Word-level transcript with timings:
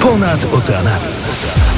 Ponad 0.00 0.46
oceanami. 0.52 1.69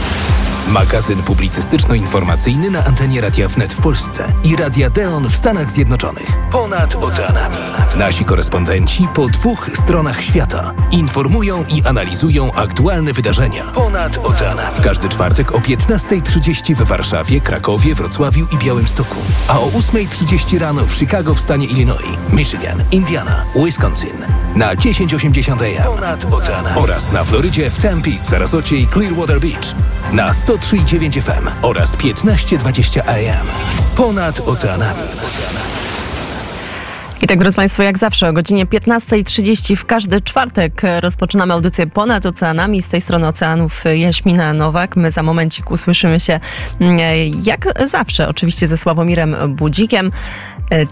Magazyn 0.72 1.22
publicystyczno-informacyjny 1.22 2.71
na 2.71 2.84
antenie 2.84 3.21
Radia 3.21 3.48
Wnet 3.48 3.74
w 3.74 3.80
Polsce 3.80 4.32
i 4.45 4.56
Radia 4.56 4.90
Deon 4.90 5.29
w 5.29 5.37
Stanach 5.37 5.71
Zjednoczonych. 5.71 6.29
Ponad 6.53 6.95
oceanami. 6.95 7.56
Nasi 7.96 8.24
korespondenci 8.24 9.08
po 9.14 9.29
dwóch 9.29 9.71
stronach 9.74 10.22
świata 10.22 10.74
informują 10.90 11.64
i 11.64 11.82
analizują 11.82 12.53
aktualne 12.53 13.12
wydarzenia. 13.12 13.65
Ponad 13.65 14.19
oceanami. 14.19 14.74
W 14.74 14.80
każdy 14.80 15.08
czwartek 15.08 15.53
o 15.53 15.58
15.30 15.58 16.75
we 16.75 16.84
Warszawie, 16.84 17.41
Krakowie, 17.41 17.95
Wrocławiu 17.95 18.47
i 18.52 18.57
Białymstoku. 18.57 19.16
A 19.48 19.61
o 19.61 19.66
8.30 19.66 20.59
rano 20.59 20.87
w 20.87 20.95
Chicago 20.95 21.34
w 21.34 21.41
stanie 21.41 21.66
Illinois, 21.66 22.16
Michigan, 22.33 22.83
Indiana, 22.91 23.45
Wisconsin. 23.65 24.27
Na 24.55 24.77
1080 24.77 25.62
AM. 25.62 25.84
Ponad 25.84 26.25
oceanami. 26.33 26.79
Oraz 26.79 27.12
na 27.12 27.25
Florydzie 27.25 27.70
w 27.70 27.79
Tempe, 27.79 28.11
Sarasocie 28.23 28.77
i 28.77 28.87
Clearwater 28.87 29.41
Beach. 29.41 29.75
Na 30.12 30.34
103,9 30.62 31.21
FM 31.23 31.48
oraz 31.62 31.97
1520 31.97 33.01
AM. 33.07 33.47
Ponad 33.97 34.41
oceanami. 34.47 35.01
I 37.23 37.27
tak, 37.27 37.39
drodzy 37.39 37.57
Państwo, 37.57 37.83
jak 37.83 37.99
zawsze 37.99 38.29
o 38.29 38.33
godzinie 38.33 38.67
15.30 38.67 39.77
w 39.77 39.85
każdy 39.85 40.21
czwartek 40.21 40.83
rozpoczynamy 41.01 41.55
audycję 41.55 41.87
Ponad 41.87 42.27
Oceanami. 42.27 42.83
Z 42.83 42.89
tej 42.89 43.01
strony 43.01 43.29
oceanów 43.29 43.85
Jaśmina 43.95 44.53
Nowak. 44.53 44.97
My 44.97 45.11
za 45.11 45.23
momencik 45.23 45.71
usłyszymy 45.71 46.21
się 46.21 46.41
mm, 46.80 46.99
jak 47.45 47.89
zawsze, 47.89 48.29
oczywiście 48.29 48.69
ze 48.69 48.77
Sławomirem 48.77 49.37
Budzikiem. 49.49 50.11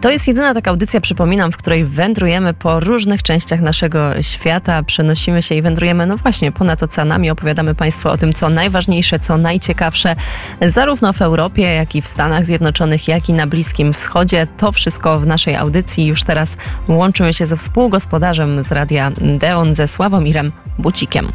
To 0.00 0.10
jest 0.10 0.28
jedyna 0.28 0.54
taka 0.54 0.70
audycja, 0.70 1.00
przypominam, 1.00 1.52
w 1.52 1.56
której 1.56 1.84
wędrujemy 1.84 2.54
po 2.54 2.80
różnych 2.80 3.22
częściach 3.22 3.60
naszego 3.60 4.22
świata, 4.22 4.82
przenosimy 4.82 5.42
się 5.42 5.54
i 5.54 5.62
wędrujemy, 5.62 6.06
no 6.06 6.16
właśnie, 6.16 6.52
ponad 6.52 6.82
oceanami. 6.82 7.30
Opowiadamy 7.30 7.74
Państwu 7.74 8.08
o 8.08 8.16
tym, 8.16 8.32
co 8.32 8.48
najważniejsze, 8.48 9.18
co 9.18 9.38
najciekawsze, 9.38 10.16
zarówno 10.62 11.12
w 11.12 11.22
Europie, 11.22 11.62
jak 11.62 11.94
i 11.94 12.02
w 12.02 12.08
Stanach 12.08 12.46
Zjednoczonych, 12.46 13.08
jak 13.08 13.28
i 13.28 13.32
na 13.32 13.46
Bliskim 13.46 13.92
Wschodzie. 13.92 14.46
To 14.56 14.72
wszystko 14.72 15.20
w 15.20 15.26
naszej 15.26 15.56
audycji. 15.56 16.06
Już 16.06 16.19
teraz 16.24 16.56
łączymy 16.88 17.34
się 17.34 17.46
ze 17.46 17.56
współgospodarzem 17.56 18.62
z 18.62 18.72
Radia 18.72 19.10
Deon, 19.38 19.74
ze 19.74 19.88
Sławomirem 19.88 20.52
Bucikiem. 20.78 21.32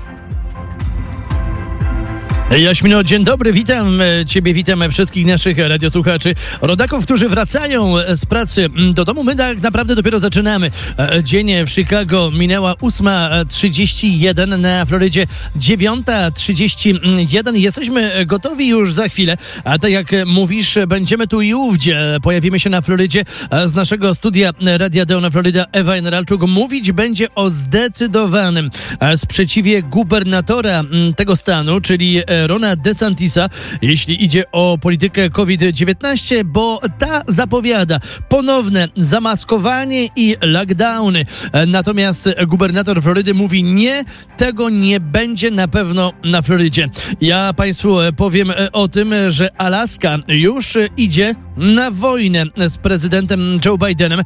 Jaśmino, 2.52 3.04
dzień 3.04 3.24
dobry, 3.24 3.54
witam 3.54 4.02
e, 4.02 4.26
Ciebie, 4.26 4.54
witam 4.54 4.92
wszystkich 4.92 5.26
naszych 5.26 5.58
radiosłuchaczy, 5.58 6.36
rodaków, 6.62 7.06
którzy 7.06 7.30
wracają 7.30 7.96
z 8.14 8.26
pracy 8.26 8.70
do 8.94 9.06
domu. 9.06 9.24
My 9.24 9.36
tak 9.36 9.62
naprawdę 9.62 9.96
dopiero 9.96 10.20
zaczynamy. 10.20 10.72
E, 10.98 11.24
dzień 11.24 11.66
w 11.66 11.70
Chicago 11.70 12.32
minęła 12.32 12.74
8.31, 12.74 14.60
na 14.60 14.86
Florydzie 14.86 15.28
9.31. 15.60 17.56
Jesteśmy 17.56 18.26
gotowi 18.26 18.68
już 18.68 18.94
za 18.94 19.08
chwilę, 19.10 19.38
a 19.64 19.80
tak 19.80 19.92
jak 19.92 20.12
mówisz, 20.26 20.78
będziemy 20.88 21.28
tu 21.28 21.42
i 21.42 21.54
ówdzie. 21.54 22.18
Pojawimy 22.24 22.60
się 22.60 22.70
na 22.70 22.82
Florydzie 22.82 23.24
z 23.66 23.74
naszego 23.74 24.16
studia 24.16 24.52
Radia 24.78 25.06
Deona 25.06 25.30
Florida. 25.30 25.66
Ewa 25.72 25.96
Generalczuk 25.96 26.42
mówić 26.48 26.92
będzie 26.92 27.36
o 27.36 27.50
zdecydowanym 27.50 28.70
sprzeciwie 29.16 29.84
gubernatora 29.84 30.84
tego 31.16 31.36
stanu, 31.36 31.82
czyli 31.82 32.22
Rona 32.48 32.76
DeSantisa, 32.76 33.50
jeśli 33.82 34.24
idzie 34.24 34.52
o 34.52 34.78
politykę 34.82 35.30
COVID-19, 35.30 36.44
bo 36.44 36.80
ta 37.00 37.22
zapowiada 37.28 38.00
ponowne 38.30 38.88
zamaskowanie 38.98 40.10
i 40.16 40.36
lockdowny. 40.42 41.26
Natomiast 41.68 42.30
gubernator 42.48 43.02
Florydy 43.02 43.34
mówi 43.34 43.64
nie, 43.64 44.04
tego 44.38 44.70
nie 44.70 45.00
będzie 45.00 45.52
na 45.52 45.68
pewno 45.68 46.14
na 46.24 46.42
Florydzie. 46.42 46.90
Ja 47.22 47.54
Państwu 47.54 47.98
powiem 48.18 48.52
o 48.72 48.88
tym, 48.88 49.14
że 49.30 49.50
Alaska 49.58 50.18
już 50.28 50.78
idzie 50.98 51.36
na 51.58 51.92
wojnę 51.92 52.44
z 52.68 52.78
prezydentem 52.78 53.60
Joe 53.66 53.78
Bidenem. 53.78 54.22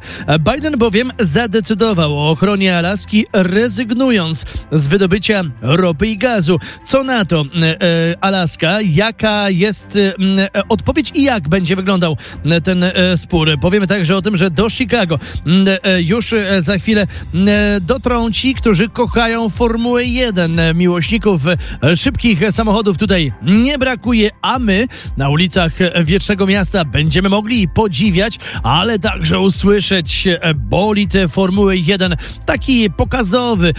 Biden 0.54 0.78
bowiem 0.78 1.12
zadecydował 1.18 2.18
o 2.18 2.30
ochronie 2.30 2.76
Alaski, 2.76 3.26
rezygnując 3.32 4.44
z 4.72 4.88
wydobycia 4.88 5.42
ropy 5.62 6.06
i 6.06 6.18
gazu. 6.18 6.58
Co 6.84 7.04
na 7.04 7.24
to 7.24 7.44
e, 7.62 8.16
Alaska? 8.20 8.78
Jaka 8.80 9.50
jest 9.50 9.98
e, 10.52 10.68
odpowiedź 10.68 11.10
i 11.14 11.22
jak 11.22 11.48
będzie 11.48 11.76
wyglądał 11.76 12.16
ten 12.64 12.84
e, 12.84 13.16
spór? 13.16 13.48
Powiemy 13.60 13.86
także 13.86 14.16
o 14.16 14.22
tym, 14.22 14.36
że 14.36 14.50
do 14.50 14.70
Chicago 14.70 15.18
już 15.98 16.34
za 16.58 16.78
chwilę 16.78 17.06
dotrą 17.80 18.30
ci, 18.30 18.54
którzy 18.54 18.88
kochają 18.88 19.48
Formułę 19.48 20.04
1. 20.04 20.60
Miłośników 20.74 21.42
szybkich 21.96 22.52
samochodów 22.52 22.98
tutaj 22.98 23.32
nie 23.42 23.78
brakuje, 23.78 24.30
a 24.42 24.58
my 24.58 24.86
na 25.16 25.28
ulicach 25.28 25.72
Wiecznego 26.04 26.46
Miasta 26.46 26.84
będziemy 26.84 27.19
będziemy 27.20 27.36
mogli 27.36 27.68
podziwiać, 27.68 28.38
ale 28.62 28.98
także 28.98 29.40
usłyszeć 29.40 30.26
e, 30.26 30.54
bolid 30.54 31.12
Formuły 31.28 31.76
1, 31.76 32.16
taki 32.46 32.90
pokazowy, 32.90 33.74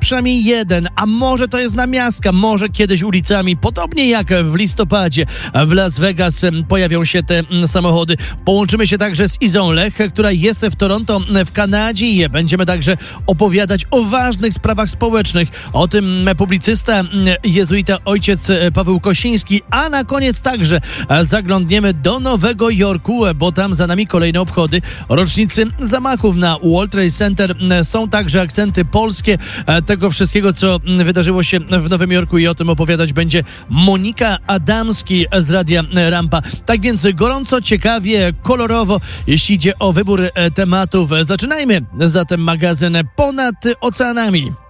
przynajmniej 0.00 0.44
jeden, 0.44 0.88
a 0.96 1.06
może 1.06 1.48
to 1.48 1.58
jest 1.58 1.74
namiastka, 1.74 2.32
może 2.32 2.68
kiedyś 2.68 3.02
ulicami, 3.02 3.56
podobnie 3.56 4.08
jak 4.08 4.44
w 4.44 4.54
listopadzie 4.54 5.26
w 5.66 5.72
Las 5.72 5.98
Vegas 5.98 6.42
pojawią 6.68 7.04
się 7.04 7.22
te 7.22 7.42
samochody. 7.66 8.16
Połączymy 8.44 8.86
się 8.86 8.98
także 8.98 9.28
z 9.28 9.42
Izą 9.42 9.72
Lech, 9.72 9.94
która 10.12 10.30
jest 10.30 10.66
w 10.66 10.76
Toronto 10.76 11.20
w 11.46 11.52
Kanadzie 11.52 12.06
i 12.06 12.28
będziemy 12.28 12.66
także 12.66 12.96
opowiadać 13.26 13.84
o 13.90 14.04
ważnych 14.04 14.54
sprawach 14.54 14.90
społecznych. 14.90 15.48
O 15.72 15.88
tym 15.88 16.30
publicysta, 16.38 17.02
jezuita 17.44 17.98
ojciec 18.04 18.52
Paweł 18.74 19.00
Kosiński, 19.00 19.62
a 19.70 19.88
na 19.88 20.04
koniec 20.04 20.40
także 20.40 20.80
zaglądniemy 21.22 21.94
do 21.94 22.20
Nowego 22.20 22.70
Jorku, 22.76 23.24
bo 23.34 23.52
tam 23.52 23.74
za 23.74 23.86
nami 23.86 24.06
kolejne 24.06 24.40
obchody 24.40 24.82
rocznicy 25.08 25.66
zamachów 25.78 26.36
na 26.36 26.58
World 26.58 26.92
Trade 26.92 27.10
Center. 27.10 27.54
Są 27.82 28.08
także 28.08 28.40
akcenty 28.40 28.84
polskie 28.84 29.38
e, 29.66 29.82
tego 29.82 30.10
wszystkiego, 30.10 30.52
co 30.52 30.80
wydarzyło 31.04 31.42
się 31.42 31.60
w 31.60 31.90
Nowym 31.90 32.12
Jorku 32.12 32.38
i 32.38 32.46
o 32.46 32.54
tym 32.54 32.70
opowiadać 32.70 33.12
będzie 33.12 33.44
Monika 33.68 34.38
Adamski 34.46 35.26
z 35.38 35.50
Radia 35.50 35.82
Rampa. 36.10 36.42
Tak 36.66 36.80
więc 36.80 37.06
gorąco, 37.14 37.60
ciekawie, 37.60 38.32
kolorowo, 38.42 39.00
jeśli 39.26 39.54
idzie 39.54 39.78
o 39.78 39.92
wybór 39.92 40.22
e, 40.34 40.50
tematów. 40.50 41.10
Zaczynajmy 41.22 41.80
zatem 42.00 42.40
magazyn 42.40 42.96
Ponad 43.16 43.64
Oceanami. 43.80 44.63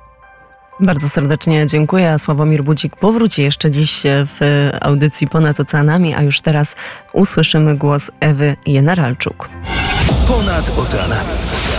Bardzo 0.81 1.09
serdecznie 1.09 1.67
dziękuję. 1.67 2.19
Sławomir 2.19 2.65
Budzik 2.65 2.97
powróci 2.97 3.43
jeszcze 3.43 3.71
dziś 3.71 4.03
w 4.05 4.71
audycji 4.81 5.29
Ponad 5.29 5.61
Oceanami, 5.61 6.15
a 6.15 6.23
już 6.23 6.41
teraz 6.41 6.77
usłyszymy 7.13 7.77
głos 7.77 8.11
Ewy 8.21 8.57
Generalczuk. 8.67 9.49
Ponad 10.29 10.79
Oceanami. 10.79 11.74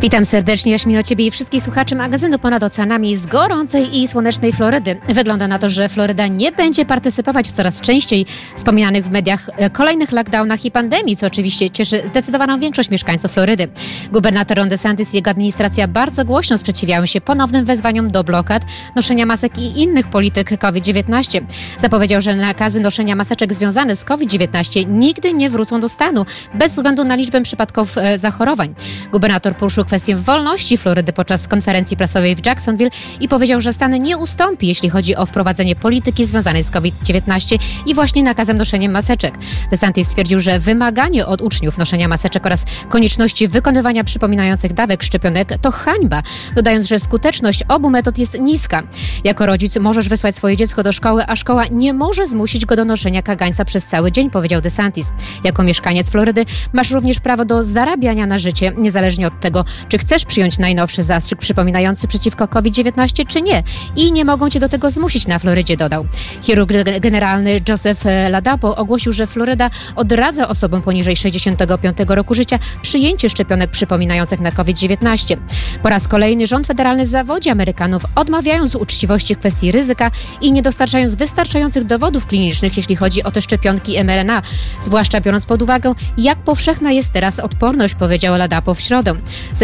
Witam 0.00 0.24
serdecznie, 0.24 0.72
Jaśmino, 0.72 1.02
Ciebie 1.02 1.26
i 1.26 1.30
wszystkich 1.30 1.62
słuchaczy 1.62 1.96
magazynu 1.96 2.38
Ponad 2.38 2.62
Oceanami 2.62 3.16
z 3.16 3.26
gorącej 3.26 3.98
i 3.98 4.08
słonecznej 4.08 4.52
Florydy. 4.52 5.00
Wygląda 5.08 5.48
na 5.48 5.58
to, 5.58 5.70
że 5.70 5.88
Floryda 5.88 6.26
nie 6.26 6.52
będzie 6.52 6.84
partycypować 6.84 7.48
w 7.48 7.52
coraz 7.52 7.80
częściej 7.80 8.26
wspominanych 8.56 9.04
w 9.04 9.10
mediach 9.10 9.50
e, 9.56 9.70
kolejnych 9.70 10.12
lockdownach 10.12 10.64
i 10.64 10.70
pandemii, 10.70 11.16
co 11.16 11.26
oczywiście 11.26 11.70
cieszy 11.70 12.02
zdecydowaną 12.04 12.60
większość 12.60 12.90
mieszkańców 12.90 13.32
Florydy. 13.32 13.68
Gubernator 14.12 14.56
Ron 14.56 14.68
DeSantis 14.68 15.14
i 15.14 15.16
jego 15.16 15.30
administracja 15.30 15.88
bardzo 15.88 16.24
głośno 16.24 16.58
sprzeciwiały 16.58 17.06
się 17.06 17.20
ponownym 17.20 17.64
wezwaniom 17.64 18.10
do 18.10 18.24
blokad, 18.24 18.62
noszenia 18.96 19.26
masek 19.26 19.58
i 19.58 19.82
innych 19.82 20.10
polityk 20.10 20.58
COVID-19. 20.58 21.40
Zapowiedział, 21.78 22.20
że 22.20 22.36
nakazy 22.36 22.80
noszenia 22.80 23.16
maseczek 23.16 23.54
związane 23.54 23.96
z 23.96 24.04
COVID-19 24.04 24.88
nigdy 24.88 25.32
nie 25.32 25.50
wrócą 25.50 25.80
do 25.80 25.88
stanu, 25.88 26.26
bez 26.54 26.72
względu 26.74 27.04
na 27.04 27.14
liczbę 27.14 27.42
przypadków 27.42 27.98
e, 27.98 28.18
zachorowań. 28.18 28.74
Gubernator 29.12 29.56
poruszył 29.56 29.84
kwestię 29.88 30.16
wolności 30.16 30.78
Florydy 30.78 31.12
podczas 31.12 31.48
konferencji 31.48 31.96
prasowej 31.96 32.36
w 32.36 32.46
Jacksonville 32.46 32.90
i 33.20 33.28
powiedział, 33.28 33.60
że 33.60 33.72
stan 33.72 34.02
nie 34.02 34.16
ustąpi, 34.18 34.66
jeśli 34.66 34.90
chodzi 34.90 35.16
o 35.16 35.26
wprowadzenie 35.26 35.76
polityki 35.76 36.24
związanej 36.24 36.62
z 36.62 36.70
COVID-19 36.70 37.58
i 37.86 37.94
właśnie 37.94 38.22
nakazem 38.22 38.56
noszenia 38.56 38.88
maseczek. 38.88 39.34
DeSantis 39.70 40.08
stwierdził, 40.08 40.40
że 40.40 40.58
wymaganie 40.58 41.26
od 41.26 41.42
uczniów 41.42 41.78
noszenia 41.78 42.08
maseczek 42.08 42.46
oraz 42.46 42.64
konieczności 42.88 43.48
wykonywania 43.48 44.04
przypominających 44.04 44.72
dawek 44.72 45.02
szczepionek 45.02 45.58
to 45.62 45.70
hańba, 45.70 46.22
dodając, 46.54 46.86
że 46.86 46.98
skuteczność 46.98 47.62
obu 47.68 47.90
metod 47.90 48.18
jest 48.18 48.40
niska. 48.40 48.82
Jako 49.24 49.46
rodzic 49.46 49.76
możesz 49.76 50.08
wysłać 50.08 50.36
swoje 50.36 50.56
dziecko 50.56 50.82
do 50.82 50.92
szkoły, 50.92 51.24
a 51.26 51.36
szkoła 51.36 51.64
nie 51.70 51.94
może 51.94 52.26
zmusić 52.26 52.66
go 52.66 52.76
do 52.76 52.84
noszenia 52.84 53.22
kagańca 53.22 53.64
przez 53.64 53.86
cały 53.86 54.12
dzień, 54.12 54.30
powiedział 54.30 54.60
DeSantis. 54.60 55.12
Jako 55.44 55.62
mieszkaniec 55.62 56.10
Florydy 56.10 56.44
masz 56.72 56.90
również 56.90 57.20
prawo 57.20 57.44
do 57.44 57.64
zarabiania 57.64 58.26
na 58.26 58.38
życie, 58.38 58.72
niezależnie 58.76 59.26
od 59.26 59.40
tego, 59.40 59.64
czy 59.88 59.98
chcesz 59.98 60.24
przyjąć 60.24 60.58
najnowszy 60.58 61.02
zastrzyk 61.02 61.38
przypominający 61.38 62.08
przeciwko 62.08 62.48
COVID-19, 62.48 63.26
czy 63.26 63.42
nie. 63.42 63.62
I 63.96 64.12
nie 64.12 64.24
mogą 64.24 64.50
cię 64.50 64.60
do 64.60 64.68
tego 64.68 64.90
zmusić 64.90 65.26
na 65.26 65.38
Florydzie, 65.38 65.76
dodał. 65.76 66.06
Chirurg 66.42 66.72
generalny 67.00 67.60
Joseph 67.68 68.04
Ladapo 68.30 68.76
ogłosił, 68.76 69.12
że 69.12 69.26
Floryda 69.26 69.70
odradza 69.96 70.48
osobom 70.48 70.82
poniżej 70.82 71.16
65 71.16 71.98
roku 72.08 72.34
życia 72.34 72.58
przyjęcie 72.82 73.30
szczepionek 73.30 73.70
przypominających 73.70 74.40
na 74.40 74.52
COVID-19. 74.52 75.36
Po 75.82 75.88
raz 75.88 76.08
kolejny 76.08 76.46
rząd 76.46 76.66
federalny 76.66 77.06
zawodzi 77.06 77.50
Amerykanów, 77.50 78.02
odmawiając 78.14 78.74
uczciwości 78.74 79.36
kwestii 79.36 79.72
ryzyka 79.72 80.10
i 80.40 80.52
nie 80.52 80.62
dostarczając 80.62 81.14
wystarczających 81.14 81.84
dowodów 81.84 82.26
klinicznych, 82.26 82.76
jeśli 82.76 82.96
chodzi 82.96 83.22
o 83.22 83.30
te 83.30 83.42
szczepionki 83.42 84.04
mRNA, 84.04 84.42
zwłaszcza 84.80 85.20
biorąc 85.20 85.46
pod 85.46 85.62
uwagę, 85.62 85.94
jak 86.18 86.38
powszechna 86.38 86.92
jest 86.92 87.12
teraz 87.12 87.38
odporność, 87.38 87.94
powiedział 87.94 88.36
Ladapo 88.36 88.74
w 88.74 88.80
środę. 88.80 89.14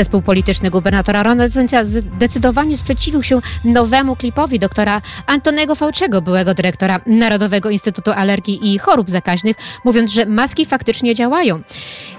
Zespół 0.05 0.23
polityczny 0.23 0.71
gubernatora 0.71 1.23
Ronald 1.23 1.53
zdecydowanie 1.83 2.77
sprzeciwił 2.77 3.23
się 3.23 3.41
nowemu 3.65 4.17
klipowi 4.17 4.59
doktora 4.59 5.03
Antonego 5.27 5.75
Fauciego, 5.75 6.23
byłego 6.23 6.55
dyrektora 6.55 7.01
Narodowego 7.07 7.71
Instytutu 7.71 8.11
Alergii 8.13 8.73
i 8.73 8.79
Chorób 8.79 9.11
Zakaźnych, 9.11 9.57
mówiąc, 9.85 10.13
że 10.13 10.27
maski 10.27 10.67
faktycznie 10.67 11.15
działają. 11.15 11.63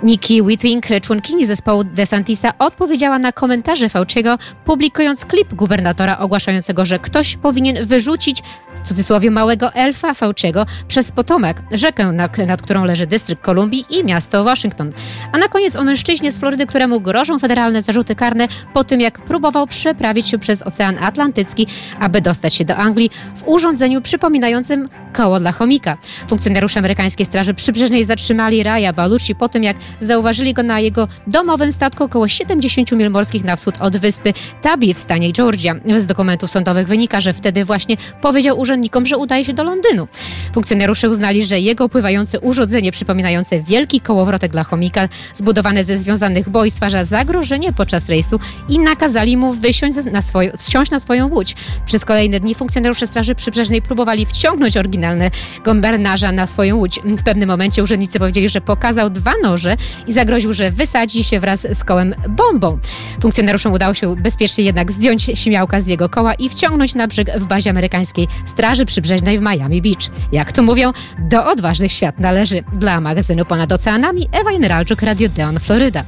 Nikki 0.03 0.41
Whitwing, 0.41 0.85
członkini 1.01 1.45
zespołu 1.45 1.83
DeSantisa, 1.83 2.53
odpowiedziała 2.59 3.19
na 3.19 3.31
komentarze 3.31 3.89
Fauciego, 3.89 4.37
publikując 4.65 5.25
klip 5.25 5.53
gubernatora 5.53 6.17
ogłaszającego, 6.17 6.85
że 6.85 6.99
ktoś 6.99 7.37
powinien 7.37 7.85
wyrzucić 7.85 8.43
w 8.85 8.87
cudzysłowie 8.87 9.31
małego 9.31 9.73
elfa 9.73 10.13
Fauciego 10.13 10.65
przez 10.87 11.11
Potomac, 11.11 11.57
rzekę, 11.71 12.11
nad, 12.11 12.37
nad 12.37 12.61
którą 12.61 12.85
leży 12.85 13.07
dystrykt 13.07 13.43
Kolumbii 13.43 13.85
i 13.89 14.03
miasto 14.03 14.43
Waszyngton. 14.43 14.91
A 15.31 15.37
na 15.37 15.47
koniec 15.47 15.75
o 15.75 15.83
mężczyźnie 15.83 16.31
z 16.31 16.39
Florydy, 16.39 16.65
któremu 16.65 17.01
grożą 17.01 17.39
federalne 17.39 17.81
zarzuty 17.81 18.15
karne 18.15 18.47
po 18.73 18.83
tym, 18.83 19.01
jak 19.01 19.19
próbował 19.19 19.67
przeprawić 19.67 20.27
się 20.27 20.39
przez 20.39 20.63
Ocean 20.63 20.97
Atlantycki, 20.97 21.67
aby 21.99 22.21
dostać 22.21 22.53
się 22.53 22.65
do 22.65 22.75
Anglii 22.75 23.09
w 23.35 23.43
urządzeniu 23.45 24.01
przypominającym 24.01 24.87
koło 25.13 25.39
dla 25.39 25.51
chomika. 25.51 25.97
Funkcjonariusze 26.29 26.79
amerykańskiej 26.79 27.25
Straży 27.25 27.53
Przybrzeżnej 27.53 28.05
zatrzymali 28.05 28.63
Raya 28.63 28.93
Balucci 28.95 29.35
po 29.35 29.49
tym, 29.49 29.63
jak 29.63 29.77
zauważyli 29.99 30.53
go 30.53 30.63
na 30.63 30.79
jego 30.79 31.07
domowym 31.27 31.71
statku 31.71 32.03
około 32.03 32.27
70 32.27 32.91
mil 32.91 33.11
morskich 33.11 33.43
na 33.43 33.55
wschód 33.55 33.75
od 33.79 33.97
wyspy 33.97 34.33
Tabi 34.61 34.93
w 34.93 34.99
stanie 34.99 35.33
Georgia. 35.33 35.75
Z 35.97 36.07
dokumentów 36.07 36.51
sądowych 36.51 36.87
wynika, 36.87 37.21
że 37.21 37.33
wtedy 37.33 37.65
właśnie 37.65 37.97
powiedział 38.21 38.59
urzędnikom, 38.59 38.74
że 39.03 39.17
udaje 39.17 39.45
się 39.45 39.53
do 39.53 39.63
Londynu. 39.63 40.07
Funkcjonariusze 40.53 41.09
uznali, 41.09 41.45
że 41.45 41.59
jego 41.59 41.89
pływające 41.89 42.39
urządzenie 42.39 42.91
przypominające 42.91 43.61
wielki 43.61 44.01
kołowrotek 44.01 44.51
dla 44.51 44.63
chomika, 44.63 45.09
zbudowane 45.33 45.83
ze 45.83 45.97
związanych 45.97 46.49
boi, 46.49 46.71
stwarza 46.71 47.03
zagrożenie 47.03 47.73
podczas 47.73 48.09
rejsu 48.09 48.39
i 48.69 48.79
nakazali 48.79 49.37
mu 49.37 49.53
wysiąść 49.53 49.97
na, 50.11 50.21
swoją, 50.21 50.51
wsiąść 50.57 50.91
na 50.91 50.99
swoją 50.99 51.27
łódź. 51.27 51.55
Przez 51.85 52.05
kolejne 52.05 52.39
dni 52.39 52.55
funkcjonariusze 52.55 53.07
Straży 53.07 53.35
Przybrzeżnej 53.35 53.81
próbowali 53.81 54.25
wciągnąć 54.25 54.77
oryginalnego 54.77 55.73
marynarza 55.81 56.31
na 56.31 56.47
swoją 56.47 56.75
łódź. 56.75 56.99
W 57.03 57.23
pewnym 57.23 57.49
momencie 57.49 57.83
urzędnicy 57.83 58.19
powiedzieli, 58.19 58.49
że 58.49 58.61
pokazał 58.61 59.09
dwa 59.09 59.33
noże 59.43 59.77
i 60.07 60.11
zagroził, 60.11 60.53
że 60.53 60.71
wysadzi 60.71 61.23
się 61.23 61.39
wraz 61.39 61.67
z 61.73 61.83
kołem 61.83 62.15
bombą. 62.29 62.79
Funkcjonariuszom 63.21 63.73
udało 63.73 63.93
się 63.93 64.15
bezpiecznie 64.15 64.63
jednak 64.63 64.91
zdjąć 64.91 65.23
śmiałka 65.23 65.81
z 65.81 65.87
jego 65.87 66.09
koła 66.09 66.33
i 66.33 66.49
wciągnąć 66.49 66.95
na 66.95 67.07
brzeg 67.07 67.39
w 67.39 67.45
bazie 67.45 67.69
amerykańskiej 67.69 68.27
Straży 68.45 68.64
Przybrzeżnej 68.85 69.39
w 69.39 69.41
Miami 69.41 69.81
Beach. 69.81 70.09
Jak 70.31 70.51
to 70.51 70.63
mówią, 70.63 70.91
do 71.19 71.45
odważnych 71.45 71.91
świat 71.91 72.19
należy. 72.19 72.63
Dla 72.73 73.01
magazynu 73.01 73.45
Ponad 73.45 73.71
Oceanami 73.71 74.29
Ewa 74.31 74.51
Generalczuk, 74.51 75.01
Radio 75.01 75.29
Deon, 75.29 75.59
Floryda. 75.59 76.03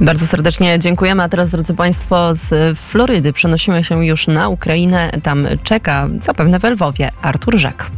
Bardzo 0.00 0.26
serdecznie 0.26 0.78
dziękujemy. 0.78 1.22
A 1.22 1.28
teraz, 1.28 1.50
drodzy 1.50 1.74
Państwo, 1.74 2.34
z 2.34 2.78
Florydy 2.78 3.32
przenosimy 3.32 3.84
się 3.84 4.04
już 4.06 4.26
na 4.26 4.48
Ukrainę. 4.48 5.10
Tam 5.22 5.46
czeka 5.62 6.08
zapewne 6.20 6.58
w 6.58 6.64
Lwowie 6.64 7.10
Artur 7.22 7.58
Żak. 7.58 7.90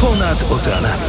Ponad 0.00 0.52
oceanami. 0.52 1.02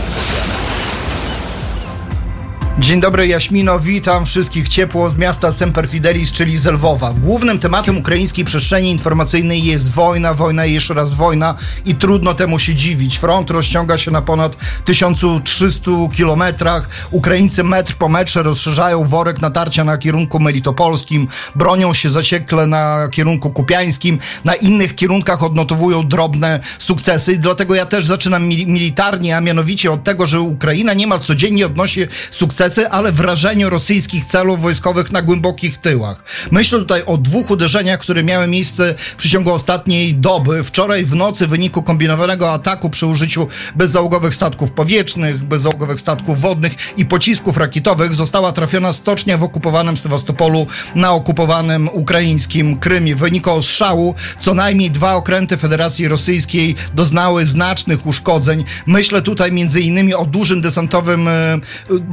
Dzień 2.79 3.01
dobry 3.01 3.27
Jaśmino, 3.27 3.79
witam 3.79 4.25
wszystkich 4.25 4.69
ciepło 4.69 5.09
z 5.09 5.17
miasta 5.17 5.51
Semper 5.51 5.87
Fidelis, 5.87 6.31
czyli 6.31 6.57
z 6.57 6.65
Lwowa. 6.65 7.13
Głównym 7.13 7.59
tematem 7.59 7.97
ukraińskiej 7.97 8.45
przestrzeni 8.45 8.91
informacyjnej 8.91 9.63
jest 9.63 9.91
wojna, 9.91 10.33
wojna 10.33 10.65
i 10.65 10.73
jeszcze 10.73 10.93
raz 10.93 11.15
wojna 11.15 11.55
i 11.85 11.95
trudno 11.95 12.33
temu 12.33 12.59
się 12.59 12.75
dziwić. 12.75 13.17
Front 13.17 13.51
rozciąga 13.51 13.97
się 13.97 14.11
na 14.11 14.21
ponad 14.21 14.57
1300 14.85 15.91
kilometrach. 16.13 16.89
Ukraińcy 17.11 17.63
metr 17.63 17.95
po 17.95 18.09
metrze 18.09 18.43
rozszerzają 18.43 19.07
worek 19.07 19.41
natarcia 19.41 19.83
na 19.83 19.97
kierunku 19.97 20.39
melitopolskim, 20.39 21.27
bronią 21.55 21.93
się 21.93 22.09
zaciekle 22.09 22.67
na 22.67 23.07
kierunku 23.11 23.51
kupiańskim, 23.51 24.19
na 24.45 24.55
innych 24.55 24.95
kierunkach 24.95 25.43
odnotowują 25.43 26.07
drobne 26.07 26.59
sukcesy. 26.79 27.37
Dlatego 27.37 27.75
ja 27.75 27.85
też 27.85 28.05
zaczynam 28.05 28.47
militarnie, 28.47 29.37
a 29.37 29.41
mianowicie 29.41 29.91
od 29.91 30.03
tego, 30.03 30.25
że 30.25 30.41
Ukraina 30.41 30.93
niemal 30.93 31.19
codziennie 31.19 31.65
odnosi 31.65 32.07
sukcesy 32.31 32.68
sukcesy, 32.69 32.89
ale 32.89 33.11
wrażeniu 33.11 33.69
rosyjskich 33.69 34.25
celów 34.25 34.61
wojskowych 34.61 35.11
na 35.11 35.21
głębokich 35.21 35.77
tyłach. 35.77 36.23
Myślę 36.51 36.79
tutaj 36.79 37.03
o 37.05 37.17
dwóch 37.17 37.49
uderzeniach, 37.49 37.99
które 37.99 38.23
miały 38.23 38.47
miejsce 38.47 38.95
w 38.97 39.15
przeciągu 39.15 39.53
ostatniej 39.53 40.15
doby. 40.15 40.63
Wczoraj 40.63 41.05
w 41.05 41.15
nocy 41.15 41.47
w 41.47 41.49
wyniku 41.49 41.83
kombinowanego 41.83 42.53
ataku 42.53 42.89
przy 42.89 43.05
użyciu 43.05 43.47
bezzałogowych 43.75 44.35
statków 44.35 44.71
powietrznych, 44.71 45.43
bezzałogowych 45.43 45.99
statków 45.99 46.41
wodnych 46.41 46.97
i 46.97 47.05
pocisków 47.05 47.57
rakietowych 47.57 48.13
została 48.13 48.51
trafiona 48.51 48.93
stocznia 48.93 49.37
w 49.37 49.43
okupowanym 49.43 49.97
Sewastopolu 49.97 50.67
na 50.95 51.11
okupowanym 51.11 51.89
ukraińskim 51.91 52.77
Krymie. 52.77 53.15
W 53.15 53.19
wyniku 53.19 53.51
ostrzału 53.51 54.15
co 54.39 54.53
najmniej 54.53 54.91
dwa 54.91 55.15
okręty 55.15 55.57
Federacji 55.57 56.07
Rosyjskiej 56.07 56.75
doznały 56.93 57.45
znacznych 57.45 58.05
uszkodzeń. 58.05 58.63
Myślę 58.85 59.21
tutaj 59.21 59.51
między 59.51 59.81
innymi 59.81 60.13
o 60.13 60.25
dużym 60.25 60.61
desantowym 60.61 61.27
e, 61.27 61.59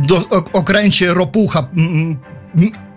do, 0.06 0.25
okręcie 0.52 1.14
ropucha 1.14 1.69